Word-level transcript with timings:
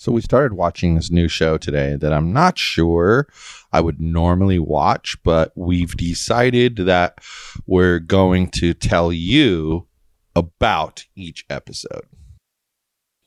So, 0.00 0.12
we 0.12 0.20
started 0.20 0.52
watching 0.52 0.94
this 0.94 1.10
new 1.10 1.26
show 1.26 1.58
today 1.58 1.96
that 1.96 2.12
I'm 2.12 2.32
not 2.32 2.56
sure 2.56 3.26
I 3.72 3.80
would 3.80 4.00
normally 4.00 4.60
watch, 4.60 5.16
but 5.24 5.50
we've 5.56 5.96
decided 5.96 6.76
that 6.76 7.18
we're 7.66 7.98
going 7.98 8.48
to 8.50 8.74
tell 8.74 9.12
you 9.12 9.88
about 10.36 11.06
each 11.16 11.44
episode. 11.50 12.06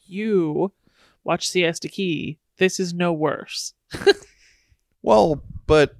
You 0.05 0.71
watch 1.25 1.49
Siesta 1.49 1.89
Key. 1.89 2.39
This 2.57 2.79
is 2.79 2.93
no 2.93 3.11
worse, 3.11 3.73
Well, 5.01 5.43
but 5.67 5.97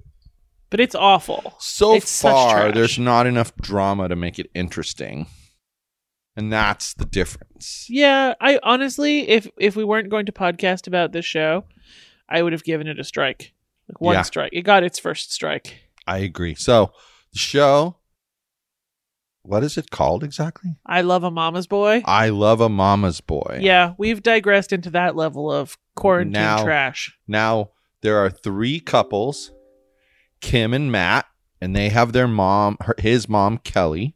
but 0.70 0.80
it's 0.80 0.94
awful. 0.94 1.54
so 1.58 1.96
It's 1.96 2.22
far 2.22 2.72
there's 2.72 2.98
not 2.98 3.26
enough 3.26 3.54
drama 3.56 4.08
to 4.08 4.16
make 4.16 4.38
it 4.38 4.50
interesting. 4.54 5.26
And 6.36 6.50
that's 6.52 6.94
the 6.94 7.04
difference. 7.04 7.86
Yeah, 7.90 8.34
I 8.40 8.58
honestly, 8.62 9.28
if 9.28 9.46
if 9.58 9.76
we 9.76 9.84
weren't 9.84 10.08
going 10.08 10.26
to 10.26 10.32
podcast 10.32 10.86
about 10.86 11.12
this 11.12 11.24
show, 11.26 11.64
I 12.28 12.42
would 12.42 12.52
have 12.52 12.64
given 12.64 12.86
it 12.86 12.98
a 12.98 13.04
strike, 13.04 13.52
like 13.88 14.00
one 14.00 14.14
Yeah. 14.14 14.22
strike. 14.22 14.50
It 14.54 14.62
got 14.62 14.82
its 14.82 14.98
first 14.98 15.32
strike. 15.32 15.80
I 16.06 16.18
agree. 16.18 16.54
So, 16.54 16.92
the 17.32 17.38
show 17.38 17.96
what 19.44 19.64
is 19.64 19.76
it 19.76 19.90
called 19.90 20.22
exactly? 20.22 20.76
I 20.86 21.00
love 21.00 21.24
a 21.24 21.30
mama's 21.30 21.66
boy. 21.66 22.02
I 22.06 22.28
love 22.28 22.60
a 22.60 22.68
mama's 22.68 23.20
boy. 23.20 23.58
Yeah, 23.60 23.94
we've 23.98 24.22
digressed 24.22 24.72
into 24.72 24.90
that 24.90 25.16
level 25.16 25.50
of 25.50 25.76
quarantine 25.96 26.32
Now- 26.32 26.62
trash. 26.62 27.16
Now, 27.26 27.70
there 28.02 28.18
are 28.18 28.30
three 28.30 28.78
couples, 28.78 29.50
Kim 30.40 30.72
and 30.72 30.92
Matt, 30.92 31.26
and 31.60 31.74
they 31.74 31.88
have 31.88 32.12
their 32.12 32.28
mom, 32.28 32.76
her, 32.82 32.94
his 32.98 33.28
mom, 33.28 33.58
Kelly. 33.58 34.14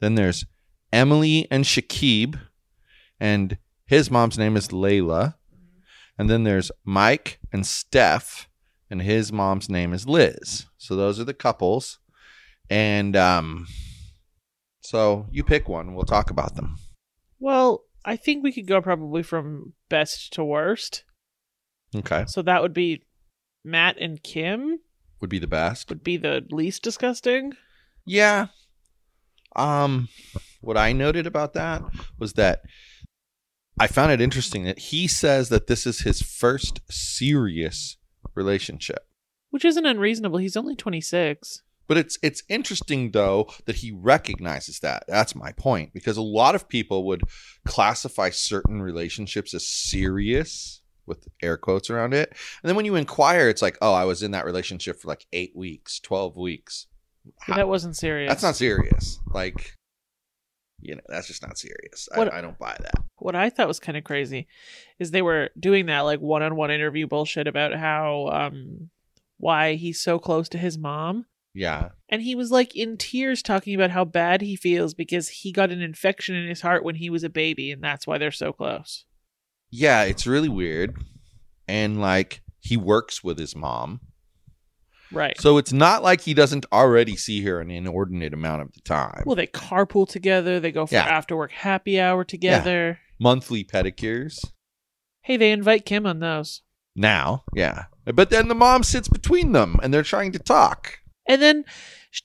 Then 0.00 0.16
there's 0.16 0.44
Emily 0.92 1.46
and 1.50 1.64
Shakib, 1.64 2.38
and 3.20 3.58
his 3.86 4.10
mom's 4.10 4.38
name 4.38 4.56
is 4.56 4.68
Layla. 4.68 5.34
And 6.18 6.30
then 6.30 6.44
there's 6.44 6.70
Mike 6.84 7.38
and 7.52 7.66
Steph, 7.66 8.48
and 8.90 9.02
his 9.02 9.32
mom's 9.32 9.68
name 9.68 9.92
is 9.92 10.06
Liz. 10.08 10.66
So 10.78 10.96
those 10.96 11.20
are 11.20 11.24
the 11.24 11.34
couples. 11.34 11.98
And 12.70 13.14
um, 13.16 13.66
so 14.80 15.26
you 15.30 15.44
pick 15.44 15.68
one. 15.68 15.94
We'll 15.94 16.04
talk 16.04 16.30
about 16.30 16.56
them. 16.56 16.76
Well, 17.38 17.84
I 18.04 18.16
think 18.16 18.42
we 18.42 18.52
could 18.52 18.66
go 18.66 18.80
probably 18.80 19.22
from 19.22 19.74
best 19.90 20.32
to 20.34 20.44
worst. 20.44 21.04
Okay. 21.94 22.24
So 22.26 22.40
that 22.42 22.62
would 22.62 22.72
be 22.72 23.02
Matt 23.64 23.98
and 23.98 24.22
Kim 24.22 24.78
Would 25.20 25.30
be 25.30 25.38
the 25.38 25.46
best. 25.46 25.88
would 25.90 26.02
be 26.02 26.16
the 26.16 26.44
least 26.50 26.82
disgusting. 26.82 27.52
Yeah. 28.06 28.46
Um 29.54 30.08
what 30.66 30.76
I 30.76 30.92
noted 30.92 31.26
about 31.26 31.54
that 31.54 31.82
was 32.18 32.34
that 32.34 32.62
I 33.78 33.86
found 33.86 34.12
it 34.12 34.20
interesting 34.20 34.64
that 34.64 34.78
he 34.78 35.06
says 35.06 35.48
that 35.50 35.66
this 35.66 35.86
is 35.86 36.00
his 36.00 36.22
first 36.22 36.80
serious 36.90 37.96
relationship. 38.34 39.06
Which 39.50 39.64
isn't 39.64 39.86
unreasonable. 39.86 40.38
He's 40.38 40.56
only 40.56 40.74
26. 40.74 41.62
But 41.88 41.98
it's 41.98 42.18
it's 42.20 42.42
interesting 42.48 43.12
though 43.12 43.48
that 43.66 43.76
he 43.76 43.92
recognizes 43.92 44.80
that. 44.80 45.04
That's 45.06 45.36
my 45.36 45.52
point 45.52 45.92
because 45.94 46.16
a 46.16 46.22
lot 46.22 46.56
of 46.56 46.68
people 46.68 47.06
would 47.06 47.22
classify 47.64 48.30
certain 48.30 48.82
relationships 48.82 49.54
as 49.54 49.68
serious 49.68 50.80
with 51.06 51.28
air 51.40 51.56
quotes 51.56 51.88
around 51.88 52.12
it. 52.12 52.30
And 52.30 52.68
then 52.68 52.74
when 52.74 52.86
you 52.86 52.96
inquire 52.96 53.48
it's 53.48 53.62
like, 53.62 53.78
"Oh, 53.80 53.92
I 53.92 54.04
was 54.04 54.24
in 54.24 54.32
that 54.32 54.44
relationship 54.44 55.00
for 55.00 55.06
like 55.06 55.26
8 55.32 55.52
weeks, 55.54 56.00
12 56.00 56.36
weeks." 56.36 56.88
See, 57.44 57.52
that 57.54 57.68
wasn't 57.68 57.96
serious. 57.96 58.30
That's 58.30 58.42
not 58.42 58.56
serious. 58.56 59.20
Like, 59.32 59.75
you 60.80 60.94
know, 60.94 61.00
that's 61.08 61.26
just 61.26 61.42
not 61.42 61.58
serious. 61.58 62.08
What- 62.14 62.32
I, 62.32 62.38
I 62.38 62.40
don't 62.40 62.58
buy 62.58 62.76
that. 62.80 62.94
What 63.18 63.34
I 63.34 63.50
thought 63.50 63.68
was 63.68 63.80
kind 63.80 63.96
of 63.96 64.04
crazy 64.04 64.46
is 64.98 65.10
they 65.10 65.22
were 65.22 65.50
doing 65.58 65.86
that 65.86 66.00
like 66.00 66.20
one-on-one 66.20 66.70
interview 66.70 67.06
bullshit 67.06 67.46
about 67.46 67.74
how 67.74 68.28
um 68.28 68.90
why 69.38 69.74
he's 69.74 70.00
so 70.00 70.18
close 70.18 70.48
to 70.50 70.58
his 70.58 70.76
mom. 70.78 71.26
Yeah. 71.54 71.88
And 72.10 72.20
he 72.22 72.34
was 72.34 72.50
like 72.50 72.76
in 72.76 72.98
tears 72.98 73.42
talking 73.42 73.74
about 73.74 73.90
how 73.90 74.04
bad 74.04 74.42
he 74.42 74.56
feels 74.56 74.92
because 74.92 75.28
he 75.28 75.52
got 75.52 75.70
an 75.70 75.80
infection 75.80 76.34
in 76.34 76.46
his 76.48 76.60
heart 76.60 76.84
when 76.84 76.96
he 76.96 77.08
was 77.08 77.24
a 77.24 77.30
baby 77.30 77.70
and 77.72 77.82
that's 77.82 78.06
why 78.06 78.18
they're 78.18 78.30
so 78.30 78.52
close. 78.52 79.06
Yeah, 79.70 80.02
it's 80.02 80.26
really 80.26 80.50
weird. 80.50 80.94
And 81.66 82.00
like, 82.00 82.42
he 82.60 82.76
works 82.76 83.24
with 83.24 83.38
his 83.38 83.56
mom. 83.56 84.00
Right. 85.12 85.40
So 85.40 85.56
it's 85.58 85.72
not 85.72 86.02
like 86.02 86.20
he 86.22 86.34
doesn't 86.34 86.66
already 86.72 87.16
see 87.16 87.42
her 87.44 87.60
an 87.60 87.70
inordinate 87.70 88.34
amount 88.34 88.62
of 88.62 88.72
the 88.72 88.80
time. 88.80 89.22
Well, 89.26 89.36
they 89.36 89.46
carpool 89.46 90.08
together. 90.08 90.58
They 90.60 90.72
go 90.72 90.86
for 90.86 90.94
Yeah. 90.94 91.04
after 91.04 91.36
work 91.36 91.52
happy 91.52 92.00
hour 92.00 92.24
together. 92.24 92.98
Monthly 93.20 93.64
pedicures. 93.64 94.38
Hey, 95.22 95.36
they 95.36 95.50
invite 95.52 95.84
Kim 95.86 96.06
on 96.06 96.20
those. 96.20 96.62
Now, 96.94 97.44
yeah. 97.54 97.84
But 98.04 98.30
then 98.30 98.48
the 98.48 98.54
mom 98.54 98.82
sits 98.82 99.08
between 99.08 99.52
them 99.52 99.78
and 99.82 99.92
they're 99.92 100.02
trying 100.02 100.32
to 100.32 100.38
talk. 100.38 100.98
And 101.28 101.40
then 101.42 101.64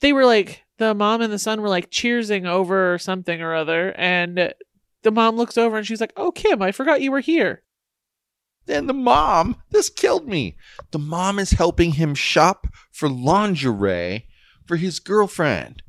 they 0.00 0.12
were 0.12 0.24
like, 0.24 0.62
the 0.78 0.94
mom 0.94 1.20
and 1.20 1.32
the 1.32 1.38
son 1.38 1.60
were 1.60 1.68
like 1.68 1.90
cheersing 1.90 2.46
over 2.46 2.98
something 2.98 3.40
or 3.42 3.54
other. 3.54 3.92
And 3.96 4.54
the 5.02 5.10
mom 5.10 5.36
looks 5.36 5.58
over 5.58 5.76
and 5.76 5.86
she's 5.86 6.00
like, 6.00 6.12
Oh, 6.16 6.30
Kim, 6.32 6.62
I 6.62 6.72
forgot 6.72 7.00
you 7.02 7.10
were 7.12 7.20
here. 7.20 7.62
Then 8.66 8.86
the 8.86 8.94
mom, 8.94 9.56
this 9.70 9.90
killed 9.90 10.28
me. 10.28 10.56
The 10.92 10.98
mom 10.98 11.38
is 11.38 11.52
helping 11.52 11.92
him 11.92 12.14
shop 12.14 12.66
for 12.92 13.08
lingerie 13.08 14.26
for 14.66 14.76
his 14.76 15.00
girlfriend. 15.00 15.82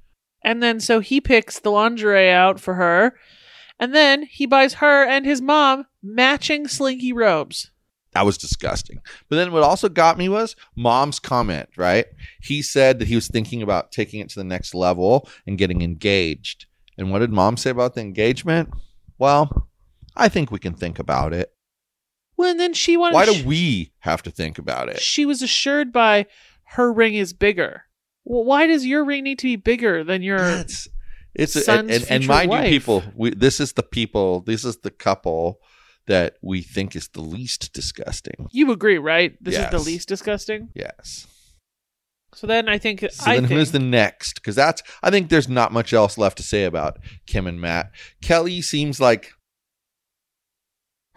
And 0.43 0.61
then 0.61 0.79
so 0.79 0.99
he 0.99 1.21
picks 1.21 1.59
the 1.59 1.71
lingerie 1.71 2.29
out 2.29 2.59
for 2.59 2.75
her. 2.75 3.15
And 3.79 3.93
then 3.93 4.23
he 4.23 4.45
buys 4.45 4.75
her 4.75 5.05
and 5.05 5.25
his 5.25 5.41
mom 5.41 5.85
matching 6.01 6.67
slinky 6.67 7.13
robes. 7.13 7.71
That 8.13 8.25
was 8.25 8.37
disgusting. 8.37 9.01
But 9.27 9.37
then 9.37 9.51
what 9.51 9.63
also 9.63 9.89
got 9.89 10.17
me 10.17 10.29
was 10.29 10.55
mom's 10.75 11.19
comment, 11.19 11.69
right? 11.77 12.05
He 12.41 12.61
said 12.61 12.99
that 12.99 13.07
he 13.07 13.15
was 13.15 13.27
thinking 13.27 13.61
about 13.61 13.91
taking 13.91 14.19
it 14.19 14.29
to 14.29 14.39
the 14.39 14.43
next 14.43 14.75
level 14.75 15.27
and 15.47 15.57
getting 15.57 15.81
engaged. 15.81 16.67
And 16.97 17.11
what 17.11 17.19
did 17.19 17.31
mom 17.31 17.57
say 17.57 17.71
about 17.71 17.95
the 17.95 18.01
engagement? 18.01 18.69
Well, 19.17 19.67
I 20.15 20.29
think 20.29 20.51
we 20.51 20.59
can 20.59 20.75
think 20.75 20.99
about 20.99 21.33
it. 21.33 21.51
Well, 22.43 22.51
and 22.51 22.59
then 22.59 22.73
she 22.73 22.97
wanted. 22.97 23.15
Why 23.15 23.25
do 23.25 23.45
we 23.45 23.93
have 23.99 24.21
to 24.23 24.29
think 24.29 24.57
about 24.57 24.89
it? 24.89 24.99
She 24.99 25.25
was 25.25 25.41
assured 25.41 25.93
by 25.93 26.25
her 26.65 26.91
ring 26.91 27.13
is 27.13 27.31
bigger. 27.31 27.83
Well, 28.25 28.43
why 28.43 28.67
does 28.67 28.85
your 28.85 29.05
ring 29.05 29.23
need 29.23 29.39
to 29.39 29.47
be 29.47 29.55
bigger 29.55 30.03
than 30.03 30.21
your? 30.23 30.39
It's 30.41 30.89
it's 31.33 31.55
and, 31.55 31.63
son's 31.63 31.91
and, 31.91 32.11
and 32.11 32.23
future 32.23 32.27
mind 32.27 32.49
wife. 32.49 32.65
you, 32.65 32.69
people, 32.69 33.03
we, 33.15 33.29
this 33.29 33.61
is 33.61 33.73
the 33.73 33.81
people, 33.81 34.41
this 34.41 34.65
is 34.65 34.77
the 34.79 34.91
couple 34.91 35.61
that 36.07 36.35
we 36.41 36.61
think 36.61 36.97
is 36.97 37.07
the 37.07 37.21
least 37.21 37.71
disgusting. 37.71 38.49
You 38.51 38.73
agree, 38.73 38.97
right? 38.97 39.41
This 39.41 39.57
is 39.57 39.69
the 39.69 39.79
least 39.79 40.09
disgusting. 40.09 40.67
Yes. 40.75 41.25
So 42.35 42.45
then 42.45 42.67
I 42.67 42.77
think 42.77 42.99
So 43.09 43.25
I 43.25 43.35
then 43.35 43.47
think 43.47 43.57
who's 43.57 43.71
the 43.71 43.79
next? 43.79 44.35
Because 44.35 44.55
that's 44.55 44.83
I 45.01 45.11
think 45.11 45.29
there's 45.29 45.47
not 45.47 45.71
much 45.71 45.93
else 45.93 46.17
left 46.17 46.35
to 46.37 46.43
say 46.43 46.65
about 46.65 46.97
Kim 47.25 47.47
and 47.47 47.61
Matt. 47.61 47.91
Kelly 48.21 48.61
seems 48.61 48.99
like 48.99 49.31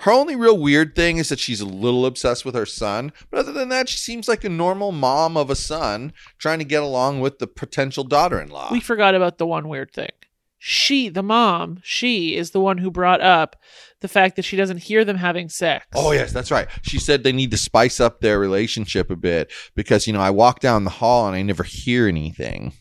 her 0.01 0.13
only 0.13 0.37
real 0.37 0.59
weird 0.59 0.95
thing 0.95 1.17
is 1.17 1.31
that 1.31 1.39
she's 1.39 1.61
a 1.61 1.67
little 1.67 2.05
obsessed 2.05 2.45
with 2.45 2.55
her 2.55 2.67
son. 2.67 3.13
But 3.31 3.41
other 3.41 3.53
than 3.53 3.71
that, 3.71 3.89
she 3.89 3.97
seems 3.97 4.29
like 4.29 4.45
a 4.45 4.49
normal 4.49 4.93
mom 4.93 5.37
of 5.37 5.49
a 5.49 5.57
son 5.57 6.13
trying 6.39 6.59
to 6.59 6.65
get 6.65 6.83
along 6.83 7.21
with 7.21 7.39
the 7.39 7.47
potential 7.47 8.05
daughter-in-law. 8.05 8.69
we 8.73 8.81
forgot 8.81 9.15
about 9.15 9.39
the 9.39 9.47
one 9.47 9.69
weird 9.69 9.93
thing. 9.93 10.11
She, 10.59 11.09
the 11.09 11.23
mom, 11.23 11.81
she 11.83 12.35
is 12.35 12.51
the 12.51 12.61
one 12.61 12.79
who 12.79 12.91
brought 12.91 13.21
up 13.21 13.57
the 14.01 14.09
fact 14.09 14.37
that 14.37 14.45
she 14.45 14.57
doesn't 14.57 14.79
hear 14.79 15.05
them 15.05 15.17
having 15.17 15.49
sex. 15.49 15.87
Oh 15.95 16.13
yes, 16.13 16.33
that's 16.33 16.51
right. 16.51 16.69
She 16.83 16.99
said 16.99 17.23
they 17.23 17.33
need 17.33 17.51
to 17.53 17.57
spice 17.57 18.01
up 18.01 18.21
their 18.21 18.39
relationship 18.39 19.11
a 19.11 19.17
bit 19.17 19.53
because 19.75 20.07
you 20.07 20.13
know 20.13 20.21
I 20.21 20.31
walk 20.31 20.61
down 20.61 20.85
the 20.85 20.91
hall 20.91 21.27
and 21.27 21.37
I 21.37 21.43
never 21.43 21.63
hear 21.63 22.09
anything. 22.09 22.73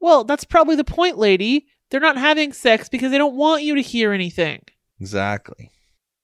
Well, 0.00 0.24
that's 0.24 0.44
probably 0.44 0.76
the 0.76 0.84
point, 0.84 1.18
lady. 1.18 1.66
They're 1.90 2.00
not 2.00 2.16
having 2.16 2.52
sex 2.52 2.88
because 2.88 3.10
they 3.10 3.18
don't 3.18 3.34
want 3.34 3.62
you 3.62 3.74
to 3.74 3.82
hear 3.82 4.12
anything. 4.12 4.62
Exactly. 5.00 5.70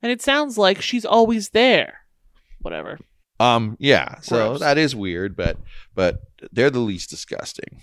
And 0.02 0.10
it 0.12 0.20
sounds 0.22 0.58
like 0.58 0.82
she's 0.82 1.04
always 1.04 1.50
there. 1.50 2.00
Whatever. 2.60 2.98
Um. 3.40 3.76
Yeah. 3.80 4.20
So 4.20 4.48
Gross. 4.50 4.60
that 4.60 4.78
is 4.78 4.94
weird, 4.94 5.36
but 5.36 5.58
but 5.94 6.22
they're 6.52 6.70
the 6.70 6.78
least 6.78 7.10
disgusting. 7.10 7.80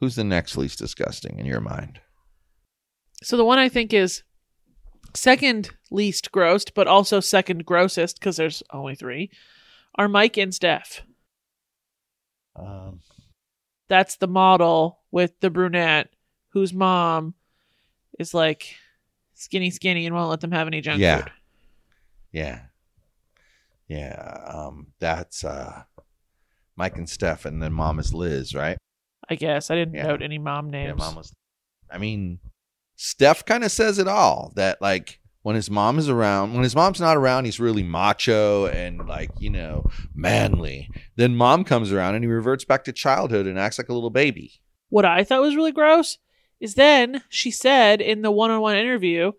Who's 0.00 0.16
the 0.16 0.24
next 0.24 0.56
least 0.56 0.78
disgusting 0.78 1.38
in 1.38 1.46
your 1.46 1.60
mind? 1.60 2.00
So 3.22 3.36
the 3.36 3.44
one 3.44 3.58
I 3.58 3.68
think 3.68 3.92
is 3.92 4.22
second 5.14 5.70
least 5.90 6.30
grossed, 6.32 6.72
but 6.74 6.86
also 6.86 7.20
second 7.20 7.64
grossest 7.64 8.18
because 8.18 8.36
there's 8.36 8.62
only 8.70 8.94
three, 8.94 9.30
are 9.96 10.08
Mike 10.08 10.36
and 10.36 10.54
Steph. 10.54 11.02
Um. 12.56 13.00
That's 13.88 14.16
the 14.16 14.28
model 14.28 15.00
with 15.10 15.38
the 15.40 15.50
brunette 15.50 16.08
whose 16.52 16.72
mom 16.72 17.34
is 18.18 18.32
like 18.32 18.76
skinny, 19.34 19.70
skinny, 19.70 20.06
and 20.06 20.14
won't 20.14 20.30
let 20.30 20.40
them 20.40 20.52
have 20.52 20.66
any 20.66 20.80
junk 20.80 21.00
Yeah. 21.00 21.22
food. 21.22 21.32
Yeah. 22.32 22.60
Yeah. 23.88 24.40
Um. 24.46 24.88
That's 24.98 25.44
uh. 25.44 25.84
Mike 26.76 26.96
and 26.98 27.08
Steph, 27.08 27.44
and 27.44 27.62
then 27.62 27.72
mom 27.72 27.98
is 28.00 28.12
Liz, 28.12 28.52
right? 28.54 28.76
I 29.30 29.36
guess 29.36 29.70
I 29.70 29.76
didn't 29.76 29.94
Yeah. 29.94 30.08
note 30.08 30.22
any 30.22 30.38
mom 30.38 30.70
names. 30.70 30.88
Yeah, 30.98 31.04
mom 31.04 31.14
was. 31.14 31.32
I 31.90 31.98
mean, 31.98 32.40
Steph 32.96 33.44
kind 33.44 33.62
of 33.62 33.70
says 33.70 33.98
it 33.98 34.08
all. 34.08 34.52
That 34.56 34.82
like 34.82 35.20
when 35.42 35.54
his 35.54 35.70
mom 35.70 35.98
is 35.98 36.08
around, 36.08 36.52
when 36.54 36.64
his 36.64 36.74
mom's 36.74 37.00
not 37.00 37.16
around, 37.16 37.44
he's 37.44 37.60
really 37.60 37.82
macho 37.84 38.66
and 38.66 39.06
like 39.06 39.30
you 39.38 39.50
know 39.50 39.88
manly. 40.14 40.88
Then 41.16 41.36
mom 41.36 41.62
comes 41.64 41.92
around 41.92 42.16
and 42.16 42.24
he 42.24 42.28
reverts 42.28 42.64
back 42.64 42.82
to 42.84 42.92
childhood 42.92 43.46
and 43.46 43.58
acts 43.58 43.78
like 43.78 43.88
a 43.88 43.94
little 43.94 44.10
baby. 44.10 44.54
What 44.88 45.04
I 45.04 45.22
thought 45.22 45.42
was 45.42 45.54
really 45.56 45.72
gross 45.72 46.18
is 46.60 46.74
then 46.74 47.22
she 47.28 47.50
said 47.50 48.00
in 48.00 48.22
the 48.22 48.30
one-on-one 48.30 48.76
interview 48.76 49.32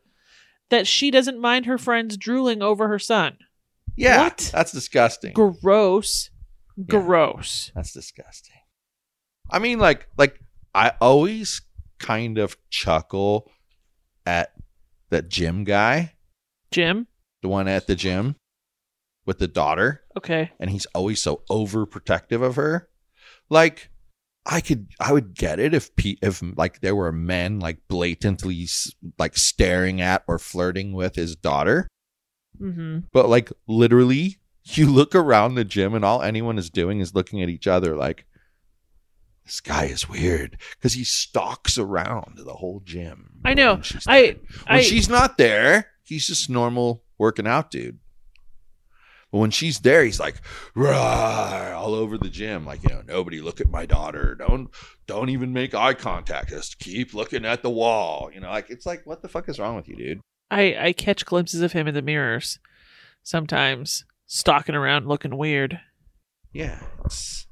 that 0.69 0.87
she 0.87 1.11
doesn't 1.11 1.39
mind 1.39 1.65
her 1.65 1.77
friends 1.77 2.17
drooling 2.17 2.61
over 2.61 2.87
her 2.87 2.99
son. 2.99 3.37
Yeah, 3.95 4.23
What? 4.23 4.49
that's 4.53 4.71
disgusting. 4.71 5.33
Gross. 5.33 6.29
Gross. 6.87 7.71
That's 7.75 7.93
disgusting. 7.93 8.55
I 9.49 9.59
mean, 9.59 9.79
like, 9.79 10.07
like 10.17 10.39
I 10.73 10.91
always 10.99 11.61
kind 11.99 12.37
of 12.37 12.57
chuckle 12.69 13.49
at 14.25 14.51
that 15.11 15.29
gym 15.29 15.63
guy, 15.63 16.13
Jim. 16.71 17.07
the 17.41 17.47
one 17.47 17.67
at 17.67 17.87
the 17.87 17.95
gym 17.95 18.35
with 19.25 19.39
the 19.39 19.47
daughter. 19.47 20.01
Okay. 20.17 20.51
and 20.59 20.69
he's 20.69 20.85
always 20.87 21.21
so 21.21 21.43
overprotective 21.49 22.41
of 22.41 22.55
her. 22.55 22.89
Like 23.49 23.89
I 24.45 24.61
could 24.61 24.87
I 24.99 25.11
would 25.11 25.33
get 25.33 25.59
it 25.59 25.73
if 25.73 25.95
pe- 25.95 26.17
if 26.21 26.41
like 26.55 26.81
there 26.81 26.95
were 26.95 27.11
men 27.11 27.59
like 27.59 27.79
blatantly 27.87 28.67
like 29.17 29.35
staring 29.37 30.01
at 30.01 30.23
or 30.27 30.37
flirting 30.39 30.93
with 30.93 31.15
his 31.15 31.35
daughter, 31.35 31.87
Mm-hmm. 32.61 32.99
but 33.11 33.27
like 33.27 33.51
literally 33.67 34.37
you 34.63 34.89
look 34.89 35.13
around 35.15 35.55
the 35.55 35.65
gym 35.65 35.93
and 35.93 36.05
all 36.05 36.21
anyone 36.21 36.57
is 36.57 36.69
doing 36.69 36.99
is 37.01 37.13
looking 37.15 37.41
at 37.43 37.49
each 37.49 37.67
other 37.67 37.95
like 37.95 38.25
this 39.45 39.59
guy 39.61 39.85
is 39.85 40.09
weird 40.09 40.57
because 40.71 40.93
he 40.93 41.03
stalks 41.03 41.77
around 41.77 42.37
the 42.45 42.53
whole 42.53 42.81
gym. 42.83 43.41
I 43.45 43.53
know. 43.53 43.75
when 43.75 43.83
I- 44.07 44.21
when 44.67 44.79
I- 44.79 44.81
she's 44.81 45.07
not 45.09 45.37
there, 45.37 45.89
he's 46.03 46.25
just 46.27 46.49
normal 46.49 47.03
working 47.17 47.45
out 47.47 47.69
dude. 47.71 47.99
But 49.35 49.41
when 49.41 49.51
she's 49.51 49.79
there, 49.79 50.05
he's 50.05 50.17
like 50.17 50.39
"Rawr," 50.77 51.75
all 51.75 51.93
over 51.93 52.17
the 52.17 52.29
gym, 52.29 52.65
like 52.65 52.81
you 52.83 52.89
know, 52.89 53.01
nobody 53.05 53.41
look 53.41 53.59
at 53.59 53.69
my 53.69 53.85
daughter. 53.85 54.33
Don't 54.33 54.69
don't 55.07 55.27
even 55.27 55.51
make 55.51 55.75
eye 55.75 55.93
contact. 55.93 56.51
Just 56.51 56.79
keep 56.79 57.13
looking 57.13 57.43
at 57.43 57.61
the 57.61 57.69
wall. 57.69 58.31
You 58.33 58.39
know, 58.39 58.47
like 58.47 58.69
it's 58.69 58.85
like 58.85 59.05
what 59.05 59.21
the 59.21 59.27
fuck 59.27 59.49
is 59.49 59.59
wrong 59.59 59.75
with 59.75 59.89
you, 59.89 59.97
dude? 59.97 60.21
I 60.49 60.77
I 60.79 60.93
catch 60.93 61.25
glimpses 61.25 61.61
of 61.61 61.73
him 61.73 61.85
in 61.85 61.93
the 61.93 62.01
mirrors 62.01 62.59
sometimes, 63.23 64.05
stalking 64.25 64.73
around 64.73 65.05
looking 65.05 65.35
weird. 65.35 65.81
Yeah, 66.53 66.81
it's 67.03 67.45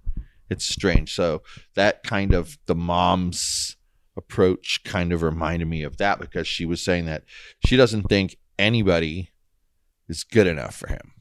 it's 0.50 0.66
strange. 0.66 1.14
So 1.14 1.42
that 1.76 2.04
kind 2.04 2.34
of 2.34 2.58
the 2.66 2.76
mom's 2.76 3.76
approach 4.16 4.80
kind 4.86 5.12
of 5.12 5.22
reminded 5.22 5.68
me 5.68 5.84
of 5.84 5.98
that 5.98 6.18
because 6.18 6.48
she 6.48 6.66
was 6.66 6.82
saying 6.82 7.08
that 7.08 7.26
she 7.66 7.76
doesn't 7.76 8.04
think 8.04 8.38
anybody 8.58 9.32
is 10.08 10.24
good 10.24 10.48
enough 10.48 10.76
for 10.76 10.88
him 10.88 11.13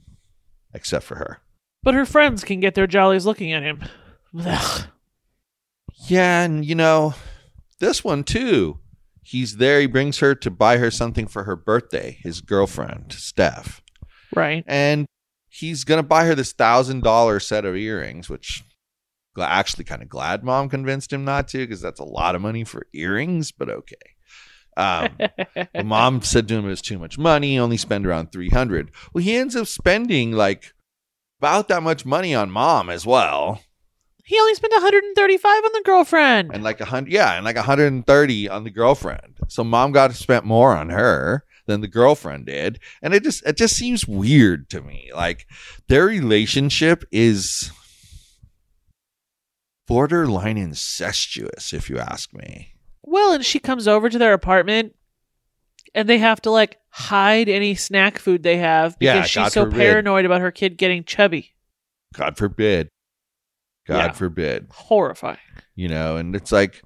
except 0.75 1.05
for 1.05 1.17
her. 1.17 1.39
But 1.83 1.95
her 1.95 2.07
friends 2.07 2.45
can 2.45 2.61
get 2.61 2.75
their 2.75 2.87
jollies 2.87 3.27
looking 3.27 3.53
at 3.53 3.63
him. 3.63 3.83
Ugh. 4.39 4.87
Yeah, 6.09 6.43
and 6.43 6.65
you 6.65 6.75
know, 6.75 7.15
this 7.81 8.03
one 8.05 8.25
too. 8.25 8.79
He's 9.23 9.57
there. 9.59 9.81
He 9.81 9.87
brings 9.87 10.19
her 10.19 10.35
to 10.37 10.51
buy 10.51 10.79
her 10.79 10.91
something 10.91 11.27
for 11.29 11.45
her 11.45 11.55
birthday. 11.57 12.19
His 12.23 12.41
girlfriend, 12.41 13.13
Steph, 13.13 13.81
Right. 14.35 14.65
and 14.67 15.07
he's 15.49 15.85
gonna 15.85 16.03
buy 16.03 16.25
her 16.27 16.35
this 16.35 16.53
thousand 16.53 17.03
dollar 17.03 17.39
set 17.41 17.65
of 17.65 17.77
earrings, 17.77 18.29
which 18.29 18.65
actually 19.39 19.85
kind 19.85 20.03
of 20.03 20.09
glad 20.09 20.43
mom 20.45 20.69
convinced 20.69 21.13
him 21.13 21.25
not 21.25 21.49
to 21.49 21.59
because 21.59 21.81
that's 21.81 22.01
a 22.01 22.05
lot 22.05 22.35
of 22.35 22.43
money 22.43 22.65
for 22.65 22.87
earrings. 22.93 23.53
But 23.53 23.69
okay. 23.71 23.97
Um, 24.77 25.19
mom 25.85 26.23
said 26.23 26.49
to 26.49 26.55
him 26.55 26.65
it 26.67 26.69
was 26.69 26.83
too 26.83 26.99
much 26.99 27.19
money. 27.19 27.59
Only 27.59 27.77
spend 27.77 28.07
around 28.07 28.33
three 28.33 28.49
hundred. 28.51 28.91
Well, 29.13 29.23
he 29.25 29.37
ends 29.37 29.55
up 29.57 29.67
spending 29.67 30.33
like 30.33 30.73
about 31.41 31.69
that 31.69 31.83
much 31.83 32.07
money 32.07 32.35
on 32.35 32.51
mom 32.51 32.89
as 32.89 33.05
well. 33.05 33.63
he 34.25 34.39
only 34.39 34.55
spent 34.55 34.73
135 34.73 35.65
on 35.65 35.73
the 35.73 35.83
girlfriend. 35.85 36.51
and 36.55 36.63
like 36.63 36.81
a 36.81 36.85
hundred, 36.85 37.13
yeah, 37.13 37.35
and 37.35 37.45
like 37.45 37.57
130 37.57 38.49
on 38.49 38.65
the 38.65 38.71
girlfriend. 38.71 39.39
So 39.49 39.65
mom 39.65 39.91
got 39.93 40.15
spent 40.15 40.45
more 40.45 40.75
on 40.77 40.91
her 40.91 41.45
than 41.67 41.81
the 41.81 41.89
girlfriend 41.89 42.47
did, 42.47 42.79
and 43.03 43.13
it 43.15 43.23
just 43.25 43.45
it 43.47 43.57
just 43.57 43.77
seems 43.77 44.07
weird 44.07 44.71
to 44.71 44.81
me. 44.81 45.11
Like 45.15 45.47
their 45.89 46.07
relationship 46.07 47.05
is 47.13 47.71
borderline 49.87 50.57
incestuous, 50.59 51.73
if 51.73 51.91
you 51.91 51.99
ask 51.99 52.33
me. 52.33 52.72
Well, 53.05 53.33
and 53.33 53.45
she 53.45 53.59
comes 53.59 53.89
over 53.89 54.09
to 54.09 54.19
their 54.19 54.33
apartment 54.33 54.95
and 55.95 56.09
they 56.09 56.19
have 56.19 56.41
to 56.43 56.51
like 56.51 56.79
hide 56.91 57.49
any 57.49 57.75
snack 57.75 58.19
food 58.19 58.43
they 58.43 58.59
have 58.59 58.99
because 58.99 59.15
Yeah, 59.15 59.23
she's 59.23 59.35
God 59.45 59.53
so 59.53 59.65
forbid. 59.65 59.79
paranoid 59.79 60.25
about 60.25 60.41
her 60.41 60.51
kid 60.51 60.77
getting 60.79 61.05
chubby. 61.05 61.55
God 62.15 62.37
forbid. 62.37 62.89
God 63.87 63.97
Yeah. 64.07 64.13
forbid. 64.13 64.67
Horrifying. 64.71 65.39
you 65.75 65.89
know 65.89 66.17
and 66.19 66.37
it's 66.37 66.53
like 66.53 66.83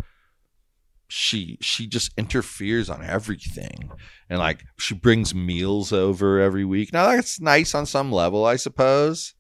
she 1.09 1.59
she 1.61 1.87
just 1.87 2.13
interferes 2.17 2.89
on 2.91 3.03
everything 3.05 3.91
and 4.31 4.39
like 4.41 4.65
she 4.79 4.95
brings 4.95 5.35
meals 5.35 5.93
over 5.93 6.41
every 6.41 6.65
week 6.65 6.93
now 6.93 7.07
that's 7.09 7.41
nice 7.41 7.75
on 7.77 7.87
some 7.87 8.11
level 8.11 8.45
i 8.45 8.57
suppose 8.57 9.35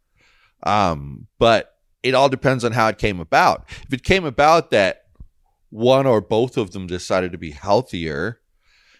um 0.64 1.26
but 1.40 1.74
it 2.04 2.14
all 2.14 2.28
depends 2.28 2.64
on 2.64 2.70
how 2.72 2.86
it 2.88 2.98
came 2.98 3.18
about 3.18 3.64
if 3.86 3.92
it 3.92 4.04
came 4.04 4.24
about 4.24 4.70
that 4.70 5.05
one 5.76 6.06
or 6.06 6.20
both 6.20 6.56
of 6.56 6.72
them 6.72 6.86
decided 6.86 7.32
to 7.32 7.38
be 7.38 7.50
healthier 7.50 8.40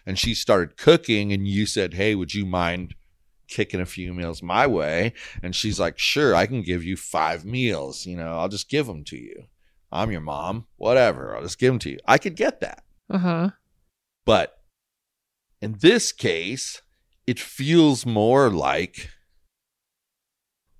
and 0.05 0.17
she 0.17 0.33
started 0.33 0.77
cooking 0.77 1.33
and 1.33 1.47
you 1.47 1.65
said 1.65 1.93
hey 1.93 2.15
would 2.15 2.33
you 2.33 2.45
mind 2.45 2.95
kicking 3.47 3.81
a 3.81 3.85
few 3.85 4.13
meals 4.13 4.43
my 4.43 4.67
way 4.67 5.13
and 5.41 5.55
she's 5.55 5.79
like 5.79 5.97
sure 5.97 6.35
i 6.35 6.45
can 6.45 6.61
give 6.61 6.83
you 6.83 6.95
five 6.97 7.45
meals 7.45 8.05
you 8.05 8.15
know 8.15 8.37
i'll 8.37 8.49
just 8.49 8.69
give 8.69 8.87
them 8.87 9.03
to 9.03 9.17
you 9.17 9.45
I'm 9.91 10.11
your 10.11 10.21
mom, 10.21 10.67
whatever. 10.77 11.35
I'll 11.35 11.43
just 11.43 11.59
give 11.59 11.71
them 11.71 11.79
to 11.79 11.91
you. 11.91 11.99
I 12.05 12.17
could 12.17 12.35
get 12.35 12.59
that. 12.61 12.83
Uh 13.09 13.17
huh. 13.17 13.49
But 14.25 14.57
in 15.61 15.77
this 15.79 16.11
case, 16.11 16.81
it 17.25 17.39
feels 17.39 18.05
more 18.05 18.49
like 18.49 19.09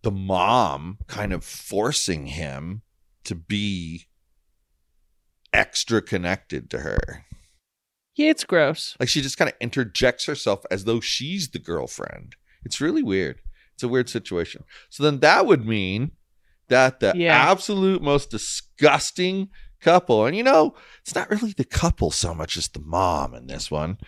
the 0.01 0.11
mom 0.11 0.99
kind 1.07 1.33
of 1.33 1.43
forcing 1.43 2.27
him 2.27 2.81
to 3.23 3.35
be 3.35 4.06
extra 5.53 6.01
connected 6.01 6.69
to 6.71 6.79
her. 6.79 7.25
Yeah, 8.15 8.31
it's 8.31 8.43
gross. 8.43 8.95
Like 8.99 9.09
she 9.09 9.21
just 9.21 9.37
kind 9.37 9.49
of 9.49 9.55
interjects 9.59 10.25
herself 10.25 10.65
as 10.71 10.85
though 10.85 10.99
she's 10.99 11.49
the 11.49 11.59
girlfriend. 11.59 12.35
It's 12.65 12.81
really 12.81 13.03
weird. 13.03 13.39
It's 13.75 13.83
a 13.83 13.87
weird 13.87 14.09
situation. 14.09 14.63
So 14.89 15.03
then 15.03 15.19
that 15.19 15.45
would 15.45 15.65
mean 15.67 16.11
that 16.69 16.99
the 16.99 17.13
Yeah. 17.15 17.35
absolute 17.51 18.01
most 18.01 18.29
disgusting 18.31 19.49
couple, 19.79 20.25
and 20.25 20.35
you 20.35 20.41
know, 20.43 20.73
it's 21.01 21.13
not 21.13 21.29
really 21.29 21.53
the 21.55 21.63
couple 21.63 22.09
so 22.09 22.33
much 22.33 22.57
as 22.57 22.67
the 22.67 22.79
mom 22.79 23.35
in 23.35 23.45
this 23.45 23.69
one. 23.69 23.99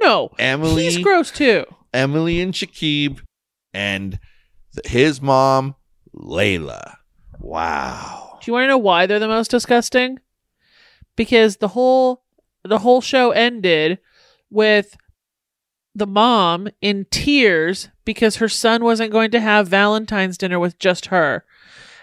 No, 0.00 0.30
Emily, 0.40 0.82
he's 0.84 0.98
gross 0.98 1.30
too. 1.30 1.64
Emily 1.94 2.40
and 2.40 2.52
Shakib, 2.52 3.20
and 3.72 4.18
th- 4.74 4.92
his 4.92 5.22
mom, 5.22 5.76
Layla. 6.12 6.96
Wow. 7.38 8.40
Do 8.42 8.50
you 8.50 8.52
want 8.54 8.64
to 8.64 8.68
know 8.68 8.78
why 8.78 9.06
they're 9.06 9.20
the 9.20 9.28
most 9.28 9.52
disgusting? 9.52 10.18
Because 11.16 11.58
the 11.58 11.68
whole 11.68 12.22
the 12.64 12.78
whole 12.78 13.00
show 13.00 13.30
ended 13.32 13.98
with 14.50 14.96
the 15.94 16.06
mom 16.06 16.68
in 16.80 17.06
tears 17.10 17.88
because 18.04 18.36
her 18.36 18.48
son 18.48 18.82
wasn't 18.84 19.12
going 19.12 19.30
to 19.32 19.40
have 19.40 19.68
Valentine's 19.68 20.38
dinner 20.38 20.58
with 20.58 20.78
just 20.78 21.06
her 21.06 21.44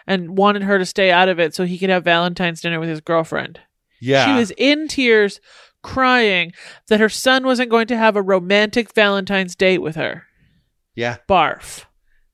and 0.06 0.38
wanted 0.38 0.64
her 0.64 0.78
to 0.78 0.86
stay 0.86 1.12
out 1.12 1.30
of 1.30 1.40
it 1.40 1.56
so 1.56 1.66
he 1.66 1.78
could 1.78 1.90
have 1.90 2.04
Valentine's 2.04 2.62
dinner 2.62 2.80
with 2.80 2.90
his 2.90 3.02
girlfriend. 3.02 3.60
Yeah. 4.02 4.26
She 4.26 4.34
was 4.40 4.52
in 4.58 4.88
tears, 4.88 5.40
crying 5.82 6.52
that 6.88 7.00
her 7.00 7.10
son 7.10 7.46
wasn't 7.46 7.70
going 7.70 7.88
to 7.88 7.98
have 7.98 8.16
a 8.16 8.22
romantic 8.22 8.94
Valentine's 8.94 9.56
date 9.56 9.82
with 9.82 9.96
her. 9.96 10.24
yeah. 10.96 11.18
Barf. 11.28 11.86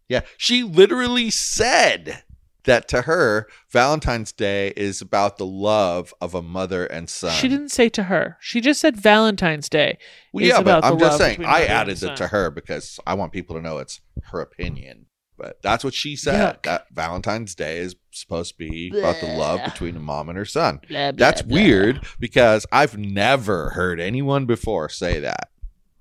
Yeah. 0.10 0.22
She 0.38 0.62
literally 0.63 1.29
said 1.32 2.24
that 2.65 2.88
to 2.89 3.03
her, 3.03 3.48
Valentine's 3.72 4.31
Day 4.31 4.74
is 4.75 5.01
about 5.01 5.38
the 5.38 5.45
love 5.45 6.13
of 6.22 6.36
a 6.36 6.41
mother 6.41 6.86
and 6.86 7.10
son. 7.10 7.31
She 7.31 7.48
didn't 7.48 7.69
say 7.69 7.89
to 7.89 8.03
her. 8.03 8.38
She 8.41 8.62
just 8.62 8.81
said 8.81 8.98
Valentine's 8.98 9.69
Day. 9.69 9.98
Well, 10.34 10.43
is 10.43 10.50
yeah, 10.50 10.57
but 10.57 10.62
about 10.62 10.81
the 10.81 10.88
I'm 10.88 11.00
just 11.00 11.17
saying, 11.17 11.39
I 11.45 11.51
mother 11.51 11.63
and 11.63 11.72
added 11.72 11.98
son. 11.98 12.12
it 12.12 12.15
to 12.17 12.27
her 12.27 12.50
because 12.51 13.00
I 13.07 13.13
want 13.13 13.31
people 13.31 13.55
to 13.55 13.62
know 13.62 13.77
it's 13.77 14.01
her 14.31 14.41
opinion. 14.41 15.07
But 15.38 15.62
that's 15.62 15.84
what 15.84 15.93
she 15.93 16.15
said. 16.15 16.57
Yuck. 16.57 16.63
That 16.63 16.88
Valentine's 16.93 17.55
Day 17.55 17.79
is 17.79 17.95
supposed 18.12 18.53
to 18.53 18.57
be 18.57 18.98
about 18.98 19.19
the 19.19 19.27
love 19.27 19.63
between 19.65 19.98
a 19.98 20.00
mom 20.00 20.29
and 20.29 20.38
her 20.38 20.45
son. 20.45 20.79
Blah, 20.88 21.12
blah, 21.12 21.17
That's 21.17 21.41
blah. 21.41 21.55
weird 21.55 22.05
because 22.19 22.65
I've 22.72 22.98
never 22.98 23.72
heard 23.72 24.00
anyone 24.00 24.45
before 24.45 24.88
say 24.88 25.19
that. 25.19 25.50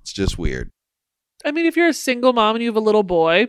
It's 0.03 0.13
just 0.13 0.39
weird. 0.39 0.71
I 1.45 1.51
mean, 1.51 1.67
if 1.67 1.77
you're 1.77 1.89
a 1.89 1.95
single 1.95 2.33
mom 2.33 2.57
and 2.57 2.63
you 2.63 2.69
have 2.69 2.77
a 2.77 2.81
little 2.81 3.03
boy, 3.03 3.49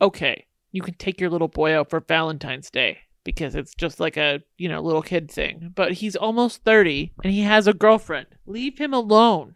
okay, 0.00 0.46
you 0.74 0.82
can 0.82 0.94
take 0.94 1.20
your 1.20 1.30
little 1.30 1.46
boy 1.46 1.78
out 1.78 1.88
for 1.88 2.00
Valentine's 2.00 2.68
Day 2.68 2.98
because 3.22 3.54
it's 3.54 3.76
just 3.76 4.00
like 4.00 4.16
a, 4.16 4.42
you 4.58 4.68
know, 4.68 4.82
little 4.82 5.02
kid 5.02 5.30
thing. 5.30 5.70
But 5.72 5.92
he's 5.92 6.16
almost 6.16 6.64
30 6.64 7.12
and 7.22 7.32
he 7.32 7.42
has 7.42 7.68
a 7.68 7.72
girlfriend. 7.72 8.26
Leave 8.44 8.78
him 8.78 8.92
alone. 8.92 9.54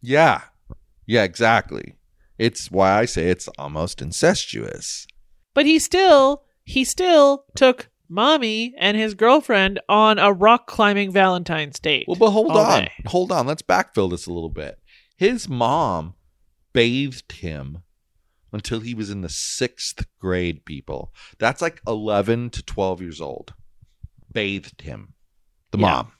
Yeah. 0.00 0.40
Yeah, 1.04 1.24
exactly. 1.24 1.96
It's 2.38 2.70
why 2.70 2.98
I 2.98 3.04
say 3.04 3.28
it's 3.28 3.46
almost 3.58 4.00
incestuous. 4.00 5.06
But 5.52 5.66
he 5.66 5.78
still, 5.78 6.44
he 6.64 6.82
still 6.82 7.44
took 7.54 7.90
mommy 8.08 8.74
and 8.78 8.96
his 8.96 9.12
girlfriend 9.12 9.80
on 9.86 10.18
a 10.18 10.32
rock 10.32 10.66
climbing 10.66 11.12
Valentine's 11.12 11.78
date. 11.78 12.06
Well, 12.08 12.16
but 12.16 12.30
hold 12.30 12.52
on. 12.52 12.84
day. 12.84 12.92
Hold 13.04 13.32
on. 13.32 13.46
Let's 13.46 13.60
backfill 13.60 14.10
this 14.10 14.26
a 14.26 14.32
little 14.32 14.48
bit. 14.48 14.78
His 15.14 15.46
mom 15.46 16.14
bathed 16.72 17.32
him 17.32 17.82
until 18.52 18.80
he 18.80 18.94
was 18.94 19.10
in 19.10 19.22
the 19.22 19.28
sixth 19.28 20.06
grade, 20.20 20.64
people. 20.64 21.12
That's 21.38 21.62
like 21.62 21.80
11 21.86 22.50
to 22.50 22.62
12 22.62 23.00
years 23.00 23.20
old. 23.20 23.54
Bathed 24.30 24.82
him. 24.82 25.14
The 25.70 25.78
Yeah. 25.78 25.86
mom. 25.86 26.12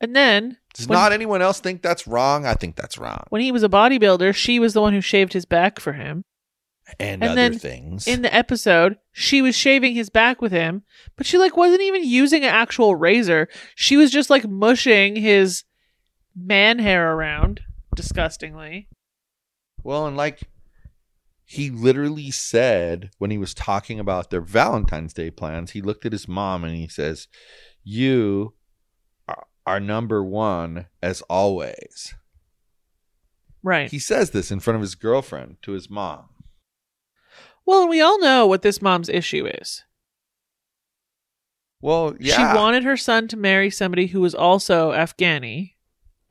And 0.00 0.16
then 0.16 0.58
Does 0.74 0.88
When- 0.88 0.98
not 0.98 1.12
anyone 1.12 1.42
else 1.42 1.60
think 1.60 1.82
that's 1.82 2.06
wrong? 2.06 2.46
I 2.46 2.54
think 2.54 2.76
that's 2.76 2.96
wrong. 2.96 3.24
when 3.28 3.42
he 3.42 3.52
was 3.52 3.62
a 3.62 3.68
bodybuilder, 3.68 4.34
she 4.34 4.58
was 4.58 4.72
the 4.72 4.80
one 4.80 4.94
who 4.94 5.02
shaved 5.02 5.34
his 5.34 5.44
back 5.44 5.78
for 5.78 5.92
him. 5.92 6.24
And, 6.98 7.22
And 7.22 7.24
other 7.24 7.34
then 7.34 7.58
things. 7.58 8.06
in 8.08 8.22
the 8.22 8.34
episode, 8.34 8.96
she 9.12 9.40
was 9.42 9.54
shaving 9.54 9.94
his 9.94 10.08
back 10.10 10.40
with 10.42 10.50
him, 10.50 10.82
but 11.16 11.26
she 11.26 11.36
like 11.38 11.56
wasn't 11.58 11.82
even 11.82 12.04
using 12.04 12.42
an 12.42 12.48
actual 12.48 12.94
razor. 12.96 13.48
She 13.76 13.96
was 13.98 14.10
just 14.10 14.30
like 14.30 14.48
mushing 14.48 15.14
his 15.16 15.64
man 16.34 16.78
hair 16.78 17.12
around 17.12 17.60
disgustingly. 17.94 18.88
Well, 19.84 20.06
and 20.06 20.16
like 20.16 20.40
he 21.52 21.68
literally 21.68 22.30
said 22.30 23.10
when 23.18 23.30
he 23.30 23.36
was 23.36 23.52
talking 23.52 24.00
about 24.00 24.30
their 24.30 24.40
Valentine's 24.40 25.12
Day 25.12 25.30
plans, 25.30 25.72
he 25.72 25.82
looked 25.82 26.06
at 26.06 26.12
his 26.12 26.26
mom 26.26 26.64
and 26.64 26.74
he 26.74 26.88
says, 26.88 27.28
You 27.84 28.54
are, 29.66 29.78
number 29.78 30.24
one 30.24 30.86
as 31.02 31.20
always. 31.28 32.14
Right. 33.62 33.90
He 33.90 33.98
says 33.98 34.30
this 34.30 34.50
in 34.50 34.60
front 34.60 34.76
of 34.76 34.80
his 34.80 34.94
girlfriend 34.94 35.58
to 35.62 35.72
his 35.72 35.90
mom. 35.90 36.30
well, 37.66 37.82
and 37.82 37.90
we 37.90 38.00
all 38.00 38.18
know 38.18 38.46
what 38.46 38.62
this 38.62 38.80
mom's 38.80 39.10
issue 39.10 39.46
is. 39.46 39.84
Well, 41.82 42.16
yeah. 42.18 42.36
She 42.36 42.58
wanted 42.58 42.84
her 42.84 42.96
son 42.96 43.28
to 43.28 43.36
marry 43.36 43.68
somebody 43.68 44.06
who 44.06 44.22
was 44.22 44.34
also 44.34 44.92
Afghani. 44.92 45.74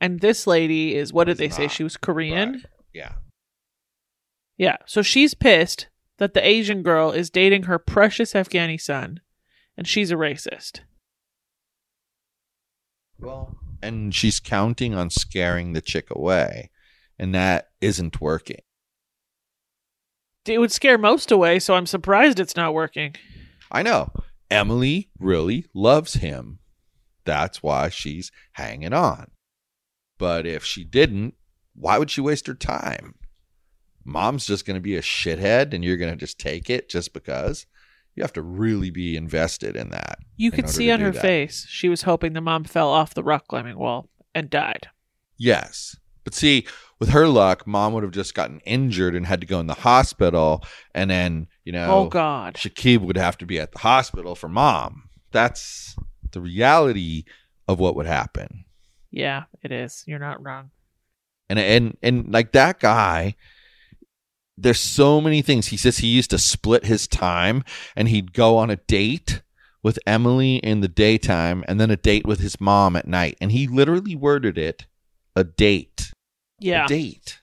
And 0.00 0.18
this 0.18 0.48
lady 0.48 0.96
is 0.96 1.12
what 1.12 1.28
did 1.28 1.38
they 1.38 1.48
say? 1.48 1.68
She 1.68 1.84
was 1.84 1.96
Korean? 1.96 2.54
Right. 2.54 2.64
Yeah. 2.92 3.12
Yeah. 4.56 4.76
So 4.86 5.02
she's 5.02 5.34
pissed 5.34 5.88
that 6.18 6.34
the 6.34 6.46
Asian 6.46 6.82
girl 6.82 7.10
is 7.10 7.30
dating 7.30 7.64
her 7.64 7.78
precious 7.78 8.32
Afghani 8.32 8.80
son, 8.80 9.20
and 9.76 9.86
she's 9.86 10.10
a 10.10 10.16
racist. 10.16 10.80
Well, 13.18 13.56
and 13.82 14.14
she's 14.14 14.40
counting 14.40 14.94
on 14.94 15.10
scaring 15.10 15.72
the 15.72 15.80
chick 15.80 16.08
away, 16.10 16.70
and 17.18 17.34
that 17.34 17.70
isn't 17.80 18.20
working. 18.20 18.60
It 20.46 20.58
would 20.58 20.72
scare 20.72 20.98
most 20.98 21.30
away, 21.30 21.58
so 21.58 21.74
I'm 21.74 21.86
surprised 21.86 22.40
it's 22.40 22.56
not 22.56 22.74
working. 22.74 23.14
I 23.70 23.82
know. 23.82 24.10
Emily 24.50 25.10
really 25.18 25.66
loves 25.72 26.14
him. 26.14 26.58
That's 27.24 27.62
why 27.62 27.88
she's 27.88 28.30
hanging 28.52 28.92
on. 28.92 29.30
But 30.18 30.46
if 30.46 30.64
she 30.64 30.84
didn't, 30.84 31.34
why 31.74 31.98
would 31.98 32.10
she 32.10 32.20
waste 32.20 32.48
her 32.48 32.54
time? 32.54 33.14
Mom's 34.04 34.46
just 34.46 34.66
going 34.66 34.76
to 34.76 34.80
be 34.80 34.96
a 34.96 35.02
shithead 35.02 35.74
and 35.74 35.84
you're 35.84 35.96
going 35.96 36.12
to 36.12 36.18
just 36.18 36.38
take 36.38 36.70
it 36.70 36.88
just 36.88 37.12
because? 37.12 37.66
You 38.14 38.22
have 38.22 38.32
to 38.34 38.42
really 38.42 38.90
be 38.90 39.16
invested 39.16 39.76
in 39.76 39.90
that. 39.90 40.18
You 40.36 40.50
in 40.50 40.56
could 40.56 40.68
see 40.68 40.90
on 40.90 41.00
her 41.00 41.12
that. 41.12 41.22
face 41.22 41.66
she 41.68 41.88
was 41.88 42.02
hoping 42.02 42.34
the 42.34 42.40
mom 42.40 42.64
fell 42.64 42.90
off 42.90 43.14
the 43.14 43.22
rock 43.24 43.48
climbing 43.48 43.78
wall 43.78 44.08
and 44.34 44.50
died. 44.50 44.88
Yes. 45.38 45.96
But 46.24 46.34
see, 46.34 46.66
with 46.98 47.08
her 47.10 47.26
luck, 47.26 47.66
mom 47.66 47.94
would 47.94 48.02
have 48.02 48.12
just 48.12 48.34
gotten 48.34 48.60
injured 48.60 49.16
and 49.16 49.26
had 49.26 49.40
to 49.40 49.46
go 49.46 49.60
in 49.60 49.66
the 49.66 49.74
hospital. 49.74 50.62
And 50.94 51.10
then, 51.10 51.48
you 51.64 51.72
know, 51.72 51.90
Oh 51.90 52.08
God. 52.08 52.54
Shakib 52.54 53.00
would 53.00 53.16
have 53.16 53.38
to 53.38 53.46
be 53.46 53.58
at 53.58 53.72
the 53.72 53.78
hospital 53.78 54.34
for 54.34 54.48
mom. 54.48 55.08
That's 55.30 55.96
the 56.32 56.40
reality 56.40 57.24
of 57.66 57.78
what 57.80 57.96
would 57.96 58.06
happen. 58.06 58.64
Yeah, 59.10 59.44
it 59.62 59.72
is. 59.72 60.04
You're 60.06 60.18
not 60.18 60.42
wrong. 60.42 60.70
And 61.48 61.58
and 61.58 61.98
and 62.02 62.32
like 62.32 62.52
that 62.52 62.80
guy, 62.80 63.36
there's 64.56 64.80
so 64.80 65.20
many 65.20 65.42
things. 65.42 65.68
He 65.68 65.76
says 65.76 65.98
he 65.98 66.08
used 66.08 66.30
to 66.30 66.38
split 66.38 66.84
his 66.84 67.06
time 67.08 67.64
and 67.96 68.08
he'd 68.08 68.32
go 68.32 68.56
on 68.58 68.70
a 68.70 68.76
date 68.76 69.42
with 69.82 69.98
Emily 70.06 70.56
in 70.56 70.80
the 70.80 70.88
daytime 70.88 71.64
and 71.66 71.80
then 71.80 71.90
a 71.90 71.96
date 71.96 72.26
with 72.26 72.40
his 72.40 72.60
mom 72.60 72.94
at 72.96 73.06
night. 73.06 73.36
And 73.40 73.50
he 73.52 73.66
literally 73.66 74.14
worded 74.14 74.56
it 74.58 74.86
a 75.34 75.42
date. 75.44 76.12
Yeah. 76.60 76.84
A 76.84 76.88
date. 76.88 77.40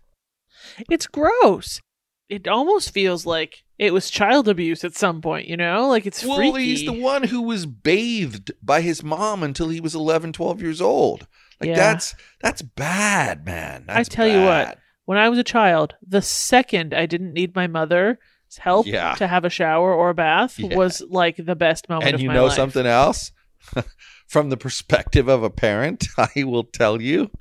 It's 0.89 1.07
gross. 1.07 1.81
It 2.29 2.47
almost 2.47 2.93
feels 2.93 3.25
like 3.25 3.63
it 3.79 3.91
was 3.91 4.09
child 4.11 4.47
abuse 4.47 4.83
at 4.83 4.95
some 4.95 5.19
point, 5.19 5.47
you 5.47 5.57
know? 5.57 5.87
Like 5.87 6.05
it's 6.05 6.23
Well, 6.23 6.37
freaky. 6.37 6.63
he's 6.65 6.85
the 6.85 6.93
one 6.93 7.23
who 7.23 7.41
was 7.41 7.65
bathed 7.65 8.51
by 8.61 8.81
his 8.81 9.03
mom 9.03 9.41
until 9.41 9.69
he 9.69 9.81
was 9.81 9.95
11, 9.95 10.33
12 10.33 10.61
years 10.61 10.79
old. 10.79 11.27
Like 11.59 11.69
Yeah. 11.69 11.75
that's 11.75 12.15
that's 12.39 12.61
bad, 12.61 13.45
man. 13.45 13.85
That's 13.87 14.09
I 14.09 14.13
tell 14.13 14.27
you 14.27 14.41
what, 14.43 14.65
bad. 14.67 14.77
When 15.09 15.17
I 15.17 15.27
was 15.27 15.39
a 15.39 15.43
child, 15.43 15.95
the 16.07 16.21
second 16.21 16.93
I 16.93 17.07
didn't 17.07 17.33
need 17.33 17.55
my 17.55 17.65
mother's 17.65 18.17
help 18.59 18.85
Yeah. 18.85 19.15
to 19.15 19.25
have 19.25 19.43
a 19.43 19.49
shower 19.49 19.91
or 19.91 20.11
a 20.11 20.13
bath 20.13 20.59
Yeah. 20.59 20.75
was 20.75 21.01
like 21.09 21.35
the 21.43 21.55
best 21.55 21.89
moment 21.89 22.13
And 22.13 22.21
you 22.21 22.31
know 22.31 22.45
life. 22.45 22.53
something 22.55 22.85
else? 22.85 23.31
From 24.27 24.51
the 24.51 24.57
perspective 24.57 25.27
of 25.27 25.41
a 25.41 25.49
parent, 25.49 26.05
I 26.19 26.43
will 26.43 26.63
tell 26.63 27.01
you, 27.01 27.31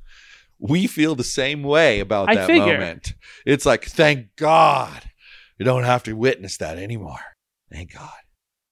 we 0.59 0.87
feel 0.87 1.15
the 1.15 1.25
same 1.25 1.63
way 1.63 2.01
about 2.01 2.31
I 2.31 2.37
that 2.37 2.47
figure. 2.47 2.79
moment. 2.79 3.13
It's 3.45 3.67
like, 3.67 3.85
thank 3.85 4.35
God 4.37 5.03
you 5.59 5.67
don't 5.67 5.85
have 5.85 6.03
to 6.05 6.15
witness 6.15 6.57
that 6.57 6.79
anymore. 6.79 7.21
Thank 7.71 7.93
God. 7.93 8.09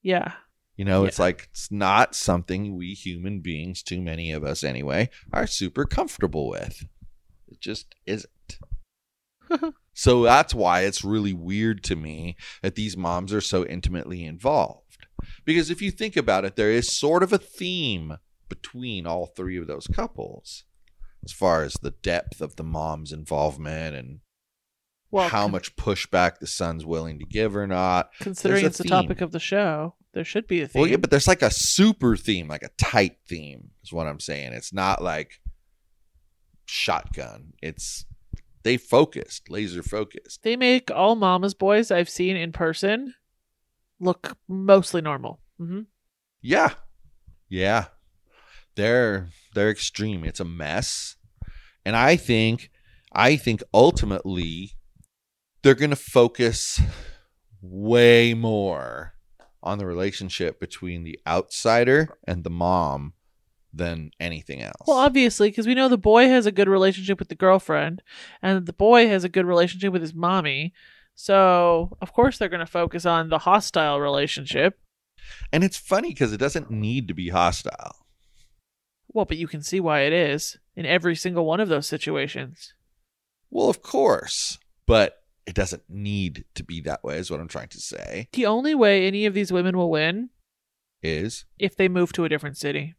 Yeah. 0.02 0.32
You 0.74 0.86
know, 0.86 1.02
Yeah. 1.02 1.08
it's 1.08 1.18
like 1.18 1.48
it's 1.50 1.70
not 1.70 2.14
something 2.14 2.74
we 2.78 2.94
human 2.94 3.40
beings, 3.40 3.82
too 3.82 4.00
many 4.00 4.32
of 4.32 4.42
us 4.42 4.64
anyway, 4.64 5.10
are 5.34 5.46
super 5.46 5.84
comfortable 5.84 6.48
with. 6.48 6.82
It 7.48 7.60
just 7.60 7.94
isn't. 8.06 8.30
So 9.94 10.22
that's 10.22 10.54
why 10.54 10.80
it's 10.82 11.04
really 11.04 11.32
weird 11.32 11.82
to 11.84 11.96
me 11.96 12.36
that 12.62 12.74
these 12.74 12.96
moms 12.96 13.32
are 13.32 13.40
so 13.40 13.64
intimately 13.64 14.24
involved. 14.24 15.06
Because 15.44 15.70
if 15.70 15.80
you 15.82 15.90
think 15.90 16.16
about 16.16 16.44
it, 16.44 16.56
there 16.56 16.70
is 16.70 16.96
sort 16.96 17.22
of 17.22 17.32
a 17.32 17.38
theme 17.38 18.16
between 18.48 19.06
all 19.06 19.26
three 19.26 19.56
of 19.56 19.66
those 19.66 19.86
couples 19.86 20.64
as 21.24 21.32
far 21.32 21.62
as 21.64 21.74
the 21.74 21.90
depth 21.90 22.40
of 22.40 22.56
the 22.56 22.62
mom's 22.62 23.10
involvement 23.12 23.96
and 23.96 24.20
Well, 25.10 25.28
how 25.28 25.42
con- 25.42 25.52
much 25.52 25.74
pushback 25.76 26.38
the 26.38 26.46
son's 26.46 26.84
willing 26.86 27.18
to 27.18 27.24
give 27.24 27.56
or 27.56 27.66
not. 27.66 28.10
considering 28.20 28.64
it's 28.64 28.78
the 28.78 28.84
topic 28.84 29.20
of 29.20 29.32
the 29.32 29.40
show, 29.40 29.94
there 30.12 30.24
should 30.24 30.46
be 30.46 30.60
a 30.60 30.68
theme. 30.68 30.80
Well, 30.80 30.88
yeah, 30.90 30.96
but 30.98 31.10
there's 31.10 31.26
like 31.26 31.42
a 31.42 31.50
super 31.50 32.16
theme, 32.16 32.46
like 32.48 32.62
a 32.62 32.70
tight 32.78 33.16
theme, 33.28 33.70
is 33.82 33.92
what 33.92 34.06
I'm 34.06 34.20
saying. 34.20 34.52
It's 34.52 34.72
not 34.72 35.02
like 35.02 35.40
shotgun. 36.66 37.52
It's 37.62 38.04
they 38.66 38.76
focused, 38.76 39.49
laser 39.49 39.80
focused. 39.80 40.42
they 40.42 40.56
make 40.56 40.90
all 40.90 41.14
mama's 41.14 41.54
boys 41.54 41.92
I've 41.92 42.11
seen 42.11 42.37
in 42.37 42.50
person 42.50 43.14
look 44.00 44.37
mostly 44.49 45.00
normal. 45.00 45.38
Mm-hmm. 45.61 45.82
Yeah, 46.42 46.70
yeah. 47.49 47.85
They're 48.75 49.28
they're 49.54 49.70
extreme. 49.70 50.25
It's 50.25 50.40
a 50.40 50.44
mess, 50.44 51.14
and 51.85 51.94
I 51.94 52.16
think 52.16 52.70
I 53.12 53.37
think 53.37 53.62
ultimately 53.73 54.73
they're 55.62 55.75
going 55.75 55.90
to 55.90 55.96
focus 55.96 56.80
way 57.62 58.35
more 58.35 59.14
on 59.62 59.78
the 59.78 59.87
relationship 59.87 60.58
between 60.58 61.04
the 61.04 61.20
outsider 61.25 62.08
and 62.26 62.42
the 62.42 62.50
mom 62.50 63.12
than 63.73 64.11
anything 64.18 64.62
else. 64.62 64.87
Well, 64.87 64.96
obviously, 64.99 65.50
because 65.50 65.66
we 65.66 65.75
know 65.75 65.88
the 65.88 65.99
boy 65.99 66.28
has 66.28 66.46
a 66.46 66.52
good 66.52 66.68
relationship 66.68 67.18
with 67.18 67.28
the 67.28 67.35
girlfriend, 67.35 68.02
and 68.42 68.66
the 68.66 68.73
boy 68.73 69.08
has 69.08 69.25
a 69.25 69.28
good 69.28 69.46
relationship 69.46 69.92
with 69.92 70.02
his 70.02 70.14
mommy. 70.14 70.73
So, 71.14 71.96
of 72.00 72.12
course, 72.12 72.38
they're 72.38 72.49
going 72.49 72.61
to 72.61 72.66
focus 72.66 73.06
on 73.06 73.28
the 73.28 73.38
hostile 73.40 74.00
relationship. 74.00 74.78
and 75.52 75.64
it's 75.64 75.76
funny 75.76 76.08
because 76.08 76.32
it 76.32 76.38
doesn't 76.38 76.70
need 76.70 77.08
to 77.08 77.14
be 77.14 77.30
hostile. 77.30 78.06
Well, 79.08 79.25
but 79.25 79.38
you 79.38 79.49
can 79.49 79.62
see 79.62 79.80
why 79.80 80.00
it 80.00 80.12
is 80.12 80.58
in 80.75 80.85
every 80.87 81.16
single 81.16 81.46
one 81.46 81.61
of 81.61 81.68
those 81.68 81.87
situations. 81.87 82.75
Well, 83.50 83.70
of 83.70 83.80
course, 83.82 84.58
but 84.87 85.23
it 85.46 85.54
doesn't 85.54 85.85
need 85.88 86.44
to 86.54 86.64
be 86.64 86.80
that 86.82 87.02
way, 87.02 87.18
is 87.18 87.30
what 87.30 87.40
I'm 87.40 87.49
trying 87.49 87.68
to 87.68 87.80
say. 87.80 88.28
The 88.32 88.46
only 88.46 88.75
way 88.75 89.06
any 89.06 89.25
of 89.26 89.35
these 89.35 89.52
women 89.52 89.76
will 89.76 89.90
win 89.90 90.30
Is 91.02 91.44
if 91.58 91.76
they 91.76 91.88
move 91.88 92.12
to 92.14 92.25
a 92.25 92.28
different 92.28 92.56
city. 92.56 92.94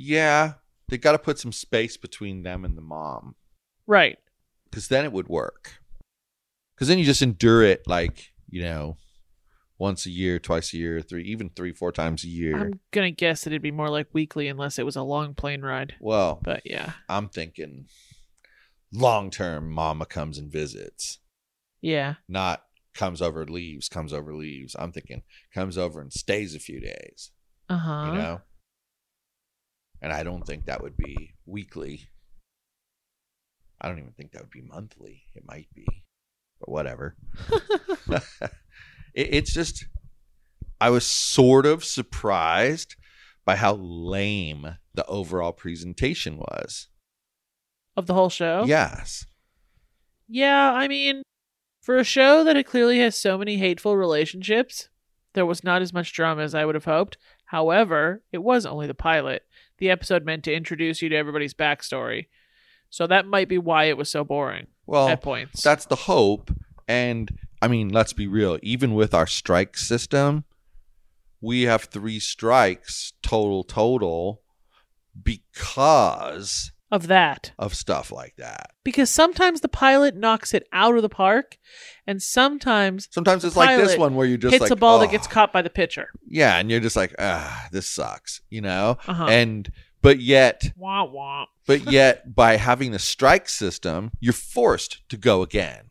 Yeah, 0.00 0.54
they 0.88 0.96
got 0.98 1.12
to 1.12 1.18
put 1.18 1.38
some 1.38 1.52
space 1.52 1.96
between 1.96 2.42
them 2.44 2.64
and 2.64 2.76
the 2.76 2.82
mom 2.82 3.34
Right. 3.86 4.18
because 4.70 4.88
then 4.88 5.04
it 5.04 5.12
would 5.12 5.28
work. 5.28 5.80
Because 6.74 6.88
then 6.88 6.98
you 6.98 7.04
just 7.04 7.22
endure 7.22 7.62
it 7.64 7.82
like, 7.88 8.32
you 8.48 8.62
know, 8.62 8.96
once 9.78 10.06
a 10.06 10.10
year, 10.10 10.38
twice 10.38 10.72
a 10.72 10.76
year, 10.76 11.00
three, 11.00 11.24
even 11.24 11.50
three, 11.50 11.72
four 11.72 11.90
times 11.92 12.22
a 12.24 12.28
year. 12.28 12.56
I'm 12.56 12.80
going 12.92 13.12
to 13.12 13.16
guess 13.16 13.42
that 13.44 13.50
it'd 13.50 13.62
be 13.62 13.70
more 13.72 13.90
like 13.90 14.06
weekly 14.12 14.46
unless 14.48 14.78
it 14.78 14.84
was 14.86 14.96
a 14.96 15.02
long 15.02 15.34
plane 15.34 15.62
ride. 15.62 15.94
well, 16.00 16.40
But 16.42 16.62
yeah. 16.64 16.92
I'm 17.08 17.28
thinking 17.28 17.86
long 18.92 19.30
term, 19.30 19.70
mama 19.70 20.06
comes 20.06 20.38
and 20.38 20.50
visits, 20.50 21.18
Yeah. 21.80 22.14
not 22.28 22.64
comes 22.94 23.20
over, 23.22 23.44
leaves, 23.46 23.88
comes 23.88 24.12
over, 24.12 24.34
leaves. 24.34 24.74
I'm 24.78 24.92
thinking 24.92 25.22
comes 25.54 25.76
over 25.78 26.00
and 26.00 26.12
stays 26.12 26.54
a 26.54 26.58
few 26.60 26.80
days, 26.80 27.30
Uh 27.68 27.78
huh. 27.78 28.04
you 28.06 28.12
know? 28.18 28.40
And 30.00 30.12
I 30.12 30.22
don't 30.22 30.46
think 30.46 30.66
that 30.66 30.82
would 30.82 30.96
be 30.96 31.34
weekly. 31.46 32.08
I 33.80 33.88
don't 33.88 33.98
even 33.98 34.12
think 34.12 34.32
that 34.32 34.42
would 34.42 34.50
be 34.50 34.62
monthly. 34.62 35.22
It 35.34 35.44
might 35.46 35.68
be, 35.74 35.86
but 36.60 36.68
whatever. 36.68 37.16
it, 38.10 38.20
it's 39.14 39.52
just, 39.52 39.86
I 40.80 40.90
was 40.90 41.06
sort 41.06 41.66
of 41.66 41.84
surprised 41.84 42.96
by 43.44 43.56
how 43.56 43.74
lame 43.74 44.76
the 44.94 45.06
overall 45.06 45.52
presentation 45.52 46.38
was. 46.38 46.88
Of 47.96 48.06
the 48.06 48.14
whole 48.14 48.30
show? 48.30 48.64
Yes. 48.66 49.24
Yeah, 50.28 50.72
I 50.72 50.86
mean, 50.86 51.22
for 51.80 51.96
a 51.96 52.04
show 52.04 52.44
that 52.44 52.56
it 52.56 52.66
clearly 52.66 52.98
has 52.98 53.18
so 53.18 53.38
many 53.38 53.56
hateful 53.56 53.96
relationships, 53.96 54.88
there 55.32 55.46
was 55.46 55.64
not 55.64 55.82
as 55.82 55.92
much 55.92 56.12
drama 56.12 56.42
as 56.42 56.54
I 56.54 56.64
would 56.64 56.74
have 56.74 56.84
hoped. 56.84 57.16
However, 57.46 58.22
it 58.30 58.38
was 58.38 58.66
only 58.66 58.86
the 58.86 58.94
pilot. 58.94 59.44
The 59.78 59.90
episode 59.90 60.24
meant 60.24 60.44
to 60.44 60.52
introduce 60.52 61.00
you 61.02 61.08
to 61.08 61.16
everybody's 61.16 61.54
backstory. 61.54 62.26
So 62.90 63.06
that 63.06 63.26
might 63.26 63.48
be 63.48 63.58
why 63.58 63.84
it 63.84 63.96
was 63.96 64.10
so 64.10 64.24
boring 64.24 64.66
Well, 64.86 65.08
at 65.08 65.20
points. 65.22 65.62
that's 65.62 65.86
the 65.86 65.94
hope. 65.96 66.50
And 66.86 67.30
I 67.60 67.68
mean, 67.68 67.90
let's 67.90 68.12
be 68.12 68.26
real. 68.26 68.58
Even 68.62 68.94
with 68.94 69.12
our 69.14 69.26
strike 69.26 69.76
system, 69.76 70.44
we 71.40 71.62
have 71.62 71.84
three 71.84 72.18
strikes 72.18 73.12
total, 73.22 73.62
total 73.62 74.42
because 75.22 76.72
of 76.90 77.06
that. 77.08 77.52
of 77.58 77.74
stuff 77.74 78.10
like 78.10 78.36
that. 78.36 78.70
Because 78.84 79.10
sometimes 79.10 79.60
the 79.60 79.68
pilot 79.68 80.16
knocks 80.16 80.54
it 80.54 80.66
out 80.72 80.96
of 80.96 81.02
the 81.02 81.08
park, 81.08 81.58
and 82.06 82.22
sometimes 82.22 83.08
Sometimes 83.10 83.44
it's 83.44 83.56
like 83.56 83.76
this 83.78 83.96
one 83.98 84.14
where 84.14 84.26
you 84.26 84.38
just 84.38 84.52
hits 84.52 84.62
like, 84.62 84.70
a 84.70 84.76
ball 84.76 84.98
that 85.00 85.08
"Oh." 85.08 85.12
gets 85.12 85.26
caught 85.26 85.52
by 85.52 85.62
the 85.62 85.70
pitcher. 85.70 86.08
Yeah, 86.26 86.56
and 86.58 86.70
you're 86.70 86.80
just 86.80 86.96
like, 86.96 87.14
ah, 87.18 87.66
this 87.72 87.88
sucks, 87.90 88.40
you 88.48 88.60
know? 88.60 88.96
Uh-huh. 89.06 89.26
And 89.26 89.70
but 90.00 90.20
yet 90.20 90.72
Wah 90.76 91.04
wah. 91.04 91.46
but 91.66 91.90
yet 91.90 92.34
by 92.34 92.56
having 92.56 92.92
the 92.92 92.98
strike 92.98 93.48
system, 93.48 94.10
you're 94.20 94.32
forced 94.32 95.08
to 95.10 95.16
go 95.16 95.42
again. 95.42 95.90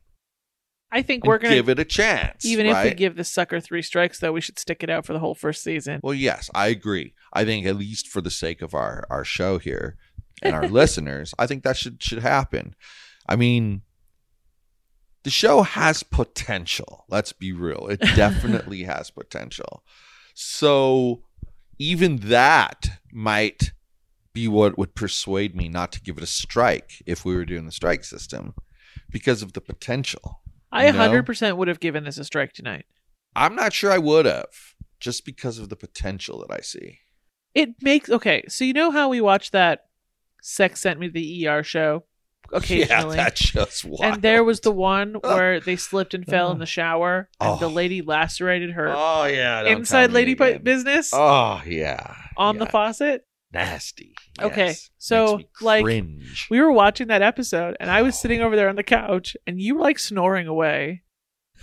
I 0.90 1.02
think 1.02 1.26
we're 1.26 1.38
gonna 1.38 1.56
give 1.56 1.68
it 1.70 1.80
a 1.80 1.86
chance. 1.86 2.46
even 2.46 2.66
if 2.66 2.82
we 2.84 2.94
give 2.94 3.18
this 3.18 3.30
sucker 3.32 3.60
three 3.60 3.82
strikes, 3.82 4.20
though, 4.20 4.32
we 4.32 4.40
should 4.40 4.58
stick 4.58 4.82
it 4.84 4.90
out 4.90 5.06
for 5.06 5.12
the 5.12 5.20
whole 5.20 5.36
first 5.36 5.62
season. 5.62 6.00
Well, 6.02 6.14
yes, 6.14 6.50
I 6.56 6.68
agree. 6.68 7.14
I 7.34 7.44
think 7.44 7.66
at 7.66 7.76
least 7.76 8.08
for 8.08 8.22
the 8.22 8.32
sake 8.32 8.62
of 8.62 8.74
our 8.74 9.06
our 9.10 9.26
show 9.26 9.58
here 9.60 9.98
and 10.42 10.56
our 10.56 10.68
listeners, 10.68 11.34
I 11.38 11.48
think 11.48 11.64
that 11.64 11.78
should 11.78 12.02
should 12.02 12.20
happen. 12.20 12.76
I 13.28 13.36
mean, 13.36 13.82
the 15.24 15.30
show 15.30 15.62
has 15.62 16.04
potential. 16.04 17.06
Let's 17.10 17.34
be 17.34 17.52
real. 17.52 17.88
It 17.88 18.00
definitely 18.16 18.84
has 18.84 19.12
potential. 19.12 19.84
So 20.34 21.24
even 21.80 22.18
that 22.18 22.88
might 23.12 23.72
be 24.34 24.48
what 24.48 24.78
would 24.78 24.96
persuade 24.96 25.56
me 25.56 25.68
not 25.68 25.92
to 25.92 26.02
give 26.02 26.18
it 26.18 26.24
a 26.24 26.28
strike 26.28 27.02
if 27.06 27.26
we 27.26 27.36
were 27.36 27.46
doing 27.46 27.66
the 27.66 27.72
strike 27.72 28.04
system 28.04 28.54
because 29.10 29.42
of 29.42 29.54
the 29.54 29.62
potential. 29.62 30.42
I 30.72 30.92
No. 30.92 31.00
100% 31.00 31.58
would 31.58 31.68
have 31.68 31.80
given 31.80 32.04
this 32.04 32.18
a 32.18 32.24
strike 32.24 32.54
tonight. 32.54 32.86
I'm 33.36 33.56
not 33.56 33.74
sure 33.74 33.92
I 33.92 33.98
would 33.98 34.26
have 34.26 34.76
just 35.00 35.26
because 35.26 35.60
of 35.60 35.70
the 35.70 35.76
potential 35.76 36.40
that 36.40 36.54
I 36.54 36.62
see. 36.62 37.00
It 37.54 37.82
makes 37.82 38.10
okay. 38.10 38.44
So 38.48 38.64
you 38.64 38.74
know 38.74 38.92
how 38.92 39.10
we 39.10 39.22
watch 39.22 39.52
that 39.52 39.87
"Sex 40.48 40.82
Sent 40.82 41.00
Me 41.00 41.08
to 41.08 41.14
the 41.14 41.48
ER" 41.48 41.64
show 41.64 42.04
occasionally, 42.54 43.16
Yeah, 43.18 43.24
that 43.24 43.38
show's 43.38 43.84
wild. 43.84 44.14
and 44.14 44.22
there 44.22 44.44
was 44.44 44.62
the 44.62 44.72
one 44.72 45.14
where 45.22 45.60
they 45.60 45.76
slipped 45.76 46.14
and 46.14 46.26
fell 46.26 46.52
in 46.52 46.60
the 46.60 46.66
shower, 46.66 47.30
and 47.42 47.60
the 47.60 47.66
Oh. 47.66 47.74
lady 47.74 48.02
lacerated 48.02 48.72
her 48.72 48.88
oh 48.96 49.26
yeah, 49.26 49.64
inside 49.66 50.12
lady 50.12 50.32
again. 50.34 50.64
business 50.64 51.12
Oh 51.14 51.62
yeah, 51.66 52.16
on 52.38 52.58
the 52.58 52.66
faucet. 52.66 53.26
nasty. 53.54 54.14
Okay, 54.40 54.76
so, 54.98 55.40
like, 55.62 55.84
cringe. 55.84 56.48
We 56.52 56.62
were 56.62 56.72
watching 56.72 57.08
that 57.08 57.22
episode, 57.24 57.76
and 57.80 57.90
I 57.90 58.02
was 58.04 58.18
sitting 58.20 58.42
over 58.42 58.56
there 58.56 58.70
on 58.70 58.76
the 58.76 58.84
couch, 58.84 59.36
and 59.48 59.60
you 59.60 59.76
were 59.76 59.82
like 59.82 60.00
snoring 60.00 60.48
away. 60.48 61.02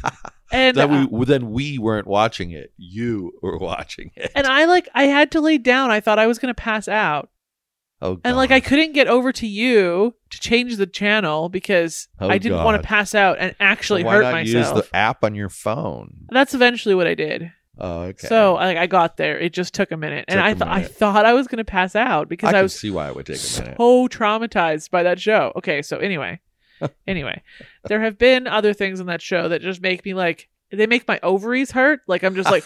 and 0.53 0.77
then 0.77 0.91
uh, 0.91 1.25
then 1.25 1.51
we 1.53 1.79
weren't 1.79 2.07
watching 2.09 2.51
it. 2.51 2.73
You 2.77 3.33
were 3.43 3.59
watching 3.59 4.11
it. 4.17 4.33
and 4.35 4.47
I 4.47 4.65
like 4.67 4.89
I 4.95 5.05
had 5.05 5.31
to 5.33 5.41
lay 5.41 5.57
down. 5.59 5.91
I 5.91 6.01
thought 6.01 6.19
I 6.19 6.27
was 6.27 6.39
gonna 6.39 6.53
pass 6.55 6.89
out. 6.89 7.31
Oh, 8.05 8.21
And 8.25 8.37
like 8.37 8.51
I 8.51 8.61
couldn't 8.61 8.93
get 8.93 9.09
over 9.09 9.33
to 9.33 9.47
you 9.47 10.15
to 10.31 10.41
change 10.41 10.77
the 10.77 10.87
channel 10.87 11.49
because 11.49 12.09
Oh, 12.21 12.29
I 12.29 12.39
didn't 12.39 12.63
want 12.65 12.81
to 12.81 12.87
pass 12.87 13.15
out 13.15 13.39
and 13.41 13.55
actually 13.61 14.03
So 14.03 14.07
why 14.07 14.15
hurt 14.15 14.23
not 14.23 14.33
myself. 14.33 14.77
use 14.77 14.85
the 14.85 14.97
app 14.97 15.25
on 15.25 15.35
your 15.35 15.49
phone? 15.49 16.27
That's 16.31 16.55
eventually 16.55 16.95
what 16.95 17.07
I 17.07 17.15
did. 17.15 17.53
Oh, 17.79 18.03
okay. 18.03 18.29
So 18.29 18.55
like 18.55 18.77
I 18.77 18.87
got 18.87 19.17
there. 19.17 19.37
It 19.39 19.53
just 19.53 19.75
took 19.75 19.91
a 19.91 19.97
minute, 19.97 20.27
and 20.29 20.39
Took 20.39 20.45
I 20.45 20.51
a 20.51 20.55
thought 20.55 20.69
I 20.69 20.83
thought 20.85 21.27
I 21.27 21.33
was 21.33 21.49
gonna 21.49 21.65
pass 21.65 21.97
out 21.97 22.29
because 22.29 22.55
I 22.55 22.59
I, 22.61 22.63
was 22.63 22.79
see 22.79 22.91
why 22.91 23.09
it 23.09 23.17
would 23.17 23.27
take 23.27 23.37
a 23.37 23.61
minute. 23.63 23.77
so 23.79 24.09
traumatized 24.09 24.91
by 24.91 25.03
that 25.03 25.21
show. 25.21 25.53
Okay, 25.57 25.83
so 25.83 25.97
anyway, 25.99 26.39
anyway, 27.09 27.43
there 27.89 28.01
have 28.01 28.17
been 28.17 28.47
other 28.47 28.75
things 28.75 29.01
in 29.01 29.07
that 29.07 29.21
show 29.23 29.49
that 29.49 29.61
just 29.61 29.83
make 29.83 30.05
me 30.05 30.15
like 30.15 30.49
they 30.79 30.87
make 30.87 31.07
my 31.09 31.19
ovaries 31.23 31.71
hurt. 31.71 32.01
Like 32.07 32.23
I'm 32.23 32.35
just 32.35 32.51
like, 32.51 32.65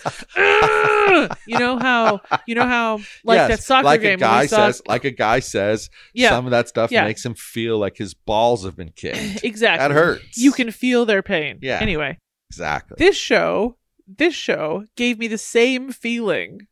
you 1.46 1.58
know 1.58 1.78
how 1.78 2.20
you 2.46 2.54
know 2.54 2.66
how 2.66 2.96
like 3.24 3.36
Yes, 3.36 3.48
that 3.48 3.62
soccer 3.62 3.84
like 3.84 4.00
game 4.00 4.14
a 4.14 4.20
guy 4.20 4.46
says, 4.46 4.82
like 4.86 5.04
a 5.04 5.10
guy 5.10 5.40
says, 5.40 5.90
yeah, 6.14 6.30
some 6.30 6.44
of 6.44 6.50
that 6.50 6.68
stuff 6.68 6.90
Yeah. 6.90 7.04
makes 7.04 7.24
him 7.24 7.34
feel 7.34 7.78
like 7.78 7.96
his 7.96 8.14
balls 8.14 8.64
have 8.64 8.76
been 8.76 8.92
kicked. 8.94 9.44
exactly. 9.44 9.88
that 9.88 9.94
hurts. 9.94 10.36
You 10.38 10.52
can 10.52 10.70
feel 10.70 11.06
their 11.06 11.22
pain. 11.22 11.58
Yeah. 11.62 11.78
Anyway, 11.80 12.18
exactly. 12.50 12.96
this 12.98 13.16
show 13.16 13.76
this 14.06 14.34
show 14.34 14.84
gave 14.96 15.18
me 15.18 15.28
the 15.28 15.38
same 15.38 15.92
feeling 15.92 16.66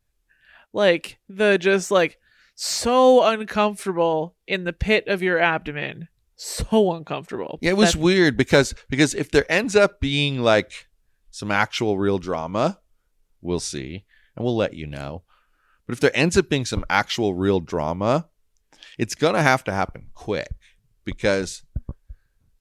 like 0.73 1.19
the 1.29 1.59
just 1.59 1.91
like 1.91 2.19
so 2.55 3.23
uncomfortable 3.23 4.35
in 4.47 4.65
the 4.65 4.73
pit 4.73 5.07
of 5.09 5.23
your 5.23 5.39
abdomen 5.39 6.09
so 6.37 6.93
uncomfortable 6.95 7.59
Yeah, 7.63 7.71
it 7.71 7.77
was 7.77 7.97
weird 7.97 8.37
because 8.37 8.75
because 8.89 9.15
if 9.15 9.31
there 9.31 9.51
ends 9.51 9.75
up 9.77 10.01
being 10.01 10.41
like 10.43 10.87
some 11.37 11.51
actual 11.51 11.99
real 11.99 12.17
drama, 12.19 12.79
we'll 13.43 13.61
see 13.61 14.05
and 14.35 14.43
we'll 14.45 14.57
let 14.57 14.73
you 14.73 14.87
know. 14.87 15.23
But 15.87 15.93
if 15.93 16.01
there 16.01 16.11
ends 16.17 16.37
up 16.39 16.49
being 16.49 16.65
some 16.65 16.83
actual 16.89 17.35
real 17.35 17.61
drama, 17.61 18.29
it's 18.99 19.15
gonna 19.15 19.43
have 19.43 19.63
to 19.65 19.73
happen 19.73 20.07
quick 20.15 20.49
because 21.05 21.63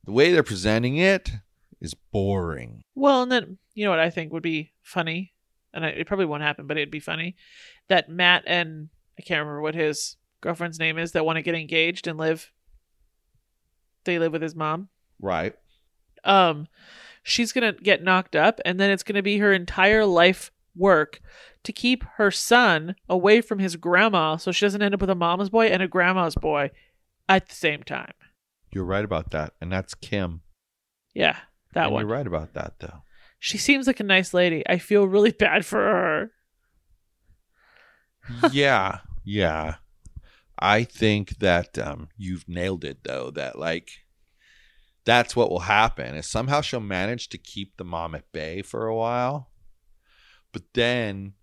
the 0.04 0.12
way 0.12 0.32
they're 0.34 0.44
presenting 0.44 0.98
it 0.98 1.32
is 1.80 1.94
boring. 1.94 2.84
well 2.96 3.22
and 3.24 3.32
then 3.32 3.58
you 3.74 3.84
know 3.86 3.92
what 3.92 4.00
i 4.00 4.10
think 4.10 4.32
would 4.34 4.44
be 4.44 4.72
funny 4.82 5.34
and 5.74 5.86
I, 5.86 5.90
it 5.90 6.08
probably 6.08 6.26
won't 6.26 6.44
happen 6.44 6.68
but 6.68 6.78
it'd 6.78 6.92
be 6.92 7.00
funny 7.00 7.36
that 7.90 8.10
matt 8.10 8.44
and 8.48 8.90
i 9.20 9.22
can't 9.22 9.40
remember 9.40 9.62
what 9.62 9.76
his 9.76 10.18
girlfriend's 10.42 10.80
name 10.80 10.98
is 10.98 11.12
that 11.14 11.26
want 11.26 11.38
to 11.38 11.42
get 11.42 11.56
engaged 11.56 12.08
and 12.08 12.18
live 12.20 12.52
they 14.06 14.20
live 14.20 14.32
with 14.32 14.42
his 14.42 14.56
mom 14.56 14.90
Right. 15.20 15.54
um 16.24 16.68
she's 17.28 17.52
gonna 17.52 17.74
get 17.74 18.04
knocked 18.04 18.36
up 18.36 18.62
and 18.64 18.80
then 18.80 18.90
it's 18.92 19.04
gonna 19.04 19.24
be 19.24 19.40
her 19.40 19.52
entire 19.52 20.06
life 20.06 20.52
work 20.76 21.20
to 21.64 21.74
keep 21.74 22.04
her 22.18 22.30
son 22.30 22.96
away 23.10 23.42
from 23.42 23.60
his 23.60 23.76
grandma 23.76 24.38
so 24.38 24.52
she 24.52 24.66
doesn't 24.66 24.82
end 24.84 24.94
up 24.94 25.02
with 25.02 25.10
a 25.10 25.16
mama's 25.16 25.50
boy 25.50 25.66
and 25.68 25.82
a 25.82 25.88
grandma's 25.88 26.36
boy 26.36 26.70
at 27.28 27.50
the 27.50 27.56
same 27.56 27.82
time 27.82 28.14
You're 28.72 28.86
right 28.86 29.04
about 29.06 29.32
that. 29.32 29.54
And 29.60 29.72
that's 29.72 29.96
Kim. 29.96 30.42
Yeah, 31.16 31.38
that 31.74 31.86
and 31.86 31.94
one. 31.94 32.02
You're 32.02 32.16
right 32.16 32.28
about 32.28 32.54
that, 32.54 32.74
though. 32.80 33.02
She 33.40 33.58
seems 33.58 33.88
like 33.88 34.00
a 34.02 34.04
nice 34.04 34.34
lady. 34.34 34.64
I 34.68 34.78
feel 34.80 35.08
really 35.08 35.32
bad 35.46 35.66
for 35.66 35.80
her. 35.80 36.32
yeah, 38.52 39.00
yeah. 39.24 39.76
I 40.60 40.84
think 40.84 41.40
that 41.40 41.78
um, 41.78 42.10
you've 42.18 42.48
nailed 42.48 42.84
it, 42.84 43.00
though. 43.04 43.32
That 43.32 43.58
like 43.58 43.90
that's 45.06 45.36
what 45.36 45.50
will 45.50 45.60
happen. 45.60 46.16
Is 46.16 46.28
somehow 46.28 46.62
she'll 46.62 46.80
manage 46.80 47.30
to 47.30 47.38
keep 47.38 47.78
the 47.78 47.86
mom 47.86 48.16
at 48.16 48.32
bay 48.32 48.62
for 48.62 48.88
a 48.88 48.96
while, 48.96 49.50
but 50.52 50.64
then 50.74 51.34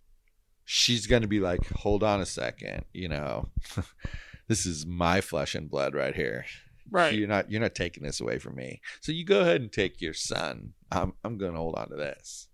she's 0.64 1.06
going 1.06 1.22
to 1.22 1.28
be 1.28 1.40
like, 1.40 1.66
"Hold 1.76 2.02
on 2.02 2.20
a 2.20 2.26
second, 2.26 2.84
you 2.92 3.08
know, 3.08 3.48
this 4.48 4.66
is 4.66 4.84
my 4.84 5.20
flesh 5.20 5.54
and 5.54 5.70
blood 5.70 5.94
right 5.94 6.14
here. 6.14 6.44
Right. 6.90 7.14
You're 7.14 7.28
not 7.28 7.50
you're 7.50 7.60
not 7.60 7.74
taking 7.74 8.02
this 8.02 8.20
away 8.20 8.38
from 8.38 8.56
me. 8.56 8.80
So 9.00 9.12
you 9.12 9.24
go 9.24 9.40
ahead 9.40 9.60
and 9.60 9.72
take 9.72 10.00
your 10.00 10.14
son. 10.14 10.74
I'm 10.90 11.14
I'm 11.24 11.38
going 11.38 11.52
to 11.52 11.58
hold 11.58 11.76
on 11.76 11.88
to 11.90 11.96
this." 11.96 12.48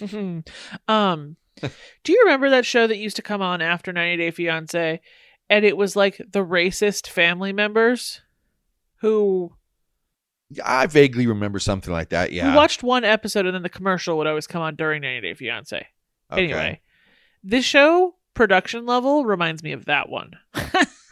um 0.88 1.36
do 2.02 2.12
you 2.12 2.22
remember 2.24 2.50
that 2.50 2.66
show 2.66 2.86
that 2.86 2.96
used 2.96 3.16
to 3.16 3.22
come 3.22 3.42
on 3.42 3.60
after 3.62 3.92
90 3.92 4.16
Day 4.16 4.30
Fiance 4.30 5.00
and 5.48 5.64
it 5.64 5.76
was 5.76 5.94
like 5.94 6.16
the 6.16 6.44
racist 6.44 7.06
family 7.06 7.52
members 7.52 8.22
who 8.96 9.52
I 10.64 10.86
vaguely 10.86 11.26
remember 11.26 11.58
something 11.58 11.92
like 11.92 12.10
that. 12.10 12.32
Yeah. 12.32 12.50
we 12.50 12.56
watched 12.56 12.82
one 12.82 13.04
episode 13.04 13.46
and 13.46 13.54
then 13.54 13.62
the 13.62 13.68
commercial 13.68 14.18
would 14.18 14.26
always 14.26 14.46
come 14.46 14.62
on 14.62 14.76
during 14.76 15.02
90 15.02 15.20
Day 15.20 15.34
Fiance. 15.34 15.86
Okay. 16.32 16.44
Anyway, 16.44 16.80
this 17.42 17.64
show 17.64 18.14
production 18.34 18.86
level 18.86 19.24
reminds 19.24 19.62
me 19.62 19.72
of 19.72 19.86
that 19.86 20.08
one. 20.08 20.32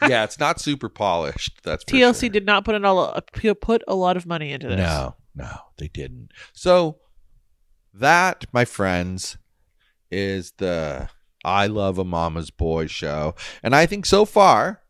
yeah, 0.07 0.23
it's 0.23 0.39
not 0.39 0.59
super 0.59 0.89
polished. 0.89 1.61
That's 1.63 1.83
TLC 1.85 2.19
sure. 2.21 2.29
did 2.29 2.45
not 2.45 2.65
put 2.65 2.75
in 2.75 2.85
a 2.85 2.93
lot, 2.93 3.29
put 3.61 3.83
a 3.87 3.95
lot 3.95 4.17
of 4.17 4.25
money 4.25 4.51
into 4.51 4.67
this. 4.67 4.77
No, 4.77 5.15
no, 5.35 5.57
they 5.77 5.87
didn't. 5.87 6.29
So 6.53 6.99
that, 7.93 8.45
my 8.51 8.65
friends, 8.65 9.37
is 10.11 10.53
the 10.57 11.09
I 11.43 11.67
Love 11.67 11.97
a 11.97 12.03
Mama's 12.03 12.51
Boy 12.51 12.87
show. 12.87 13.35
And 13.61 13.75
I 13.75 13.85
think 13.85 14.05
so 14.05 14.25
far, 14.25 14.81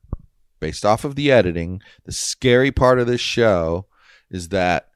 based 0.60 0.86
off 0.86 1.04
of 1.04 1.16
the 1.16 1.32
editing, 1.32 1.82
the 2.06 2.12
scary 2.12 2.72
part 2.72 3.00
of 3.00 3.08
this 3.08 3.22
show 3.22 3.88
is 4.34 4.50
that 4.50 4.90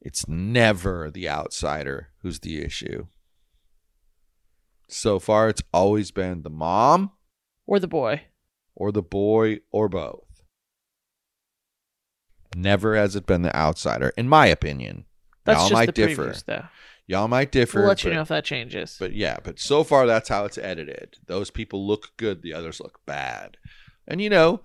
it's 0.00 0.28
never 0.28 1.10
the 1.10 1.28
outsider 1.28 2.10
who's 2.22 2.38
the 2.40 2.62
issue. 2.62 3.06
So 4.88 5.18
far, 5.18 5.48
it's 5.48 5.62
always 5.72 6.12
been 6.12 6.42
the 6.42 6.50
mom 6.50 7.10
Or 7.66 7.80
the 7.80 7.88
boy. 7.88 8.22
or 8.76 8.92
the 8.92 9.02
boy 9.02 9.60
or 9.72 9.88
both. 9.88 10.22
Never 12.54 12.96
has 12.96 13.16
it 13.16 13.26
been 13.26 13.42
the 13.42 13.54
outsider, 13.56 14.12
in 14.16 14.28
my 14.28 14.46
opinion. 14.46 15.04
That's 15.44 15.58
Y'all 15.58 15.68
just 15.68 15.72
might 15.74 15.86
the 15.86 15.92
differ. 15.92 16.26
previews, 16.28 16.44
though. 16.44 16.64
Y'all 17.08 17.28
might 17.28 17.52
differ. 17.52 17.80
We'll 17.80 17.88
let 17.88 18.02
you 18.04 18.12
know 18.12 18.22
if 18.22 18.28
that 18.28 18.44
changes. 18.44 18.96
But 18.98 19.12
yeah, 19.12 19.36
but 19.42 19.58
so 19.60 19.84
far 19.84 20.06
that's 20.06 20.28
how 20.28 20.44
it's 20.44 20.58
edited. 20.58 21.16
Those 21.26 21.50
people 21.50 21.86
look 21.86 22.10
good, 22.16 22.42
the 22.42 22.52
others 22.52 22.80
look 22.80 23.00
bad. 23.06 23.56
And 24.08 24.20
you 24.20 24.28
know, 24.30 24.60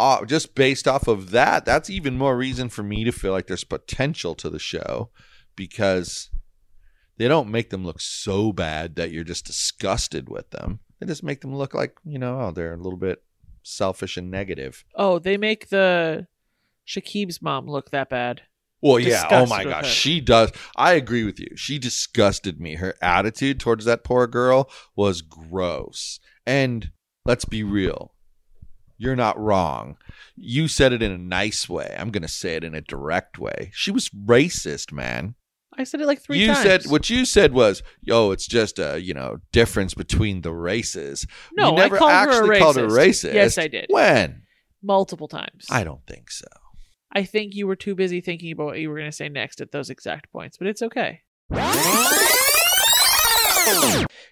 uh, 0.00 0.24
just 0.24 0.54
based 0.54 0.88
off 0.88 1.06
of 1.06 1.30
that, 1.30 1.64
that's 1.64 1.90
even 1.90 2.16
more 2.16 2.36
reason 2.36 2.68
for 2.68 2.82
me 2.82 3.04
to 3.04 3.12
feel 3.12 3.32
like 3.32 3.46
there's 3.46 3.64
potential 3.64 4.34
to 4.36 4.48
the 4.48 4.58
show 4.58 5.10
because 5.56 6.30
they 7.18 7.28
don't 7.28 7.50
make 7.50 7.70
them 7.70 7.84
look 7.84 8.00
so 8.00 8.52
bad 8.52 8.96
that 8.96 9.10
you're 9.10 9.24
just 9.24 9.44
disgusted 9.44 10.28
with 10.28 10.50
them. 10.50 10.80
They 10.98 11.06
just 11.06 11.22
make 11.22 11.42
them 11.42 11.54
look 11.54 11.74
like, 11.74 11.98
you 12.04 12.18
know, 12.18 12.40
oh, 12.40 12.50
they're 12.50 12.72
a 12.72 12.78
little 12.78 12.98
bit 12.98 13.22
selfish 13.62 14.16
and 14.16 14.30
negative. 14.30 14.84
oh, 14.94 15.18
they 15.18 15.36
make 15.36 15.68
the 15.68 16.26
Shakib's 16.86 17.42
mom 17.42 17.66
look 17.66 17.90
that 17.90 18.08
bad. 18.08 18.42
Well, 18.82 18.98
yeah. 18.98 19.26
Oh 19.30 19.44
my 19.44 19.64
gosh, 19.64 19.84
her. 19.84 19.90
she 19.90 20.20
does. 20.20 20.52
I 20.76 20.94
agree 20.94 21.24
with 21.24 21.38
you. 21.38 21.48
She 21.56 21.78
disgusted 21.78 22.58
me. 22.58 22.76
Her 22.76 22.94
attitude 23.02 23.60
towards 23.60 23.84
that 23.84 24.04
poor 24.04 24.26
girl 24.26 24.70
was 24.96 25.20
gross. 25.20 26.18
And 26.46 26.90
let's 27.26 27.44
be 27.44 27.62
real. 27.62 28.14
You're 29.00 29.16
not 29.16 29.38
wrong. 29.38 29.96
You 30.36 30.68
said 30.68 30.92
it 30.92 31.02
in 31.02 31.10
a 31.10 31.16
nice 31.16 31.70
way. 31.70 31.96
I'm 31.98 32.10
going 32.10 32.22
to 32.22 32.28
say 32.28 32.56
it 32.56 32.64
in 32.64 32.74
a 32.74 32.82
direct 32.82 33.38
way. 33.38 33.70
She 33.72 33.90
was 33.90 34.10
racist, 34.10 34.92
man. 34.92 35.36
I 35.78 35.84
said 35.84 36.02
it 36.02 36.06
like 36.06 36.20
three 36.20 36.38
you 36.38 36.48
times. 36.48 36.58
said 36.58 36.84
what 36.90 37.08
you 37.08 37.24
said 37.24 37.54
was, 37.54 37.82
"Yo, 38.02 38.30
it's 38.32 38.46
just 38.46 38.78
a, 38.78 39.00
you 39.00 39.14
know, 39.14 39.38
difference 39.52 39.94
between 39.94 40.42
the 40.42 40.52
races." 40.52 41.26
No, 41.56 41.70
you 41.70 41.76
never 41.76 41.96
I 41.96 41.98
called 41.98 42.10
actually 42.10 42.56
her 42.56 42.58
called 42.58 42.76
her 42.76 42.88
racist. 42.88 43.30
racist. 43.30 43.34
Yes, 43.34 43.56
I 43.58 43.68
did. 43.68 43.86
When? 43.88 44.42
multiple 44.82 45.28
times. 45.28 45.66
I 45.70 45.84
don't 45.84 46.06
think 46.06 46.30
so. 46.30 46.46
I 47.12 47.24
think 47.24 47.54
you 47.54 47.66
were 47.66 47.76
too 47.76 47.94
busy 47.94 48.20
thinking 48.20 48.52
about 48.52 48.66
what 48.66 48.78
you 48.78 48.88
were 48.88 48.96
going 48.96 49.10
to 49.10 49.16
say 49.16 49.28
next 49.28 49.60
at 49.60 49.72
those 49.72 49.90
exact 49.90 50.30
points, 50.32 50.56
but 50.58 50.66
it's 50.68 50.82
okay. 50.82 51.20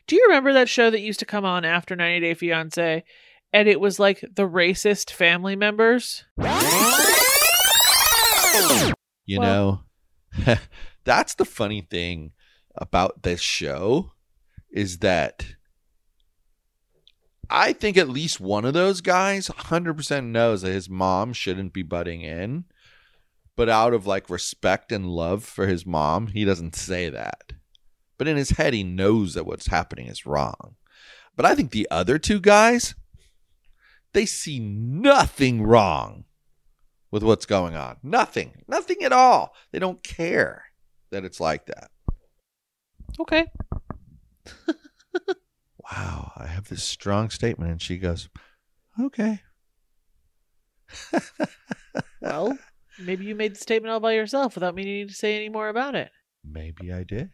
Do 0.06 0.16
you 0.16 0.24
remember 0.28 0.52
that 0.52 0.68
show 0.68 0.90
that 0.90 1.00
used 1.00 1.20
to 1.20 1.26
come 1.26 1.44
on 1.44 1.64
after 1.64 1.96
90 1.96 2.20
Day 2.20 2.34
Fiance 2.34 3.04
and 3.52 3.68
it 3.68 3.80
was 3.80 3.98
like 3.98 4.20
the 4.20 4.48
racist 4.48 5.10
family 5.10 5.56
members? 5.56 6.24
You 9.26 9.40
Well- 9.40 9.84
know, 10.46 10.56
that's 11.04 11.34
the 11.34 11.44
funny 11.44 11.82
thing 11.82 12.32
about 12.74 13.22
this 13.22 13.40
show 13.40 14.12
is 14.70 14.98
that 14.98 15.46
I 17.50 17.72
think 17.72 17.96
at 17.96 18.08
least 18.08 18.40
one 18.40 18.64
of 18.64 18.74
those 18.74 19.00
guys 19.00 19.48
100% 19.48 20.24
knows 20.26 20.62
that 20.62 20.70
his 20.72 20.88
mom 20.88 21.32
shouldn't 21.32 21.72
be 21.72 21.82
butting 21.82 22.22
in. 22.22 22.64
But 23.56 23.68
out 23.68 23.92
of 23.92 24.06
like 24.06 24.30
respect 24.30 24.92
and 24.92 25.06
love 25.06 25.44
for 25.44 25.66
his 25.66 25.84
mom, 25.84 26.28
he 26.28 26.44
doesn't 26.44 26.76
say 26.76 27.08
that. 27.08 27.52
But 28.16 28.28
in 28.28 28.36
his 28.36 28.50
head, 28.50 28.72
he 28.72 28.84
knows 28.84 29.34
that 29.34 29.46
what's 29.46 29.66
happening 29.66 30.06
is 30.06 30.26
wrong. 30.26 30.76
But 31.36 31.44
I 31.46 31.54
think 31.54 31.70
the 31.72 31.88
other 31.90 32.18
two 32.18 32.38
guys, 32.40 32.94
they 34.12 34.26
see 34.26 34.58
nothing 34.58 35.62
wrong 35.62 36.24
with 37.10 37.22
what's 37.22 37.46
going 37.46 37.74
on. 37.76 37.96
Nothing. 38.02 38.62
Nothing 38.68 39.02
at 39.02 39.12
all. 39.12 39.54
They 39.72 39.78
don't 39.78 40.02
care 40.02 40.64
that 41.10 41.24
it's 41.24 41.40
like 41.40 41.66
that. 41.66 41.90
Okay. 43.20 43.46
Wow, 45.90 46.32
I 46.36 46.46
have 46.46 46.68
this 46.68 46.84
strong 46.84 47.30
statement. 47.30 47.70
And 47.70 47.80
she 47.80 47.96
goes, 47.96 48.28
okay. 49.00 49.40
Well, 52.20 52.58
maybe 53.00 53.24
you 53.24 53.34
made 53.34 53.54
the 53.54 53.58
statement 53.58 53.90
all 53.92 54.00
by 54.00 54.12
yourself 54.12 54.54
without 54.54 54.74
me 54.74 54.84
needing 54.84 55.08
to 55.08 55.14
say 55.14 55.36
any 55.36 55.48
more 55.48 55.68
about 55.68 55.94
it. 55.94 56.10
Maybe 56.44 56.92
I 56.92 57.04
did. 57.04 57.30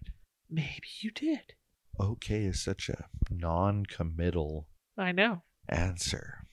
Maybe 0.50 0.86
you 1.00 1.10
did. 1.10 1.54
Okay 1.98 2.44
is 2.44 2.62
such 2.62 2.88
a 2.88 3.06
non 3.30 3.86
committal 3.86 4.68
I 4.96 5.12
know. 5.12 5.42
answer. 5.68 6.46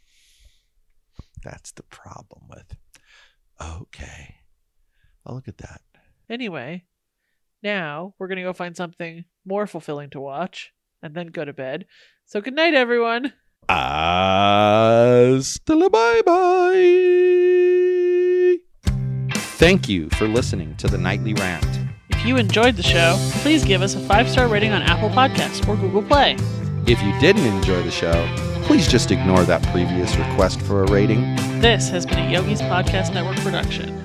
That's 1.44 1.72
the 1.72 1.84
problem 1.84 2.44
with 2.50 2.76
okay. 3.62 4.36
I'll 5.26 5.36
look 5.36 5.48
at 5.48 5.58
that. 5.60 5.82
Anyway, 6.30 6.86
now 7.62 8.16
we're 8.18 8.28
going 8.28 8.38
to 8.38 8.44
go 8.44 8.54
find 8.54 8.76
something 8.76 9.26
more 9.46 9.68
fulfilling 9.68 10.10
to 10.12 10.20
watch 10.20 10.72
and 11.02 11.16
then 11.16 11.28
go 11.28 11.46
to 11.46 11.54
bed. 11.54 11.86
So 12.26 12.42
good 12.42 12.56
night, 12.56 12.74
everyone. 12.74 13.34
Hasta 13.70 15.76
la 15.76 15.90
bye 15.90 16.22
bye. 16.26 16.82
Thank 19.58 19.88
you 19.88 20.10
for 20.12 20.28
listening 20.28 20.76
to 20.78 20.88
the 20.88 20.98
Nightly 20.98 21.34
Rant. 21.36 21.66
If 22.10 22.26
you 22.26 22.38
enjoyed 22.38 22.76
the 22.76 22.84
show, 22.84 23.16
please 23.42 23.64
give 23.64 23.82
us 23.82 23.96
a 23.96 24.00
five 24.00 24.30
star 24.30 24.48
rating 24.48 24.72
on 24.72 24.82
Apple 24.82 25.10
Podcasts 25.10 25.68
or 25.68 25.76
Google 25.76 26.04
Play. 26.04 26.36
If 26.88 27.02
you 27.04 27.18
didn't 27.20 27.46
enjoy 27.46 27.84
the 27.84 27.92
show, 27.92 28.26
please 28.72 28.88
just 28.88 29.12
ignore 29.12 29.44
that 29.44 29.62
previous 29.64 30.16
request 30.16 30.62
for 30.62 30.86
a 30.86 30.88
rating. 30.90 31.36
This 31.60 31.90
has 31.90 32.06
been 32.06 32.20
a 32.20 32.32
Yogi's 32.32 32.62
Podcast 32.62 33.14
Network 33.14 33.36
production. 33.40 34.01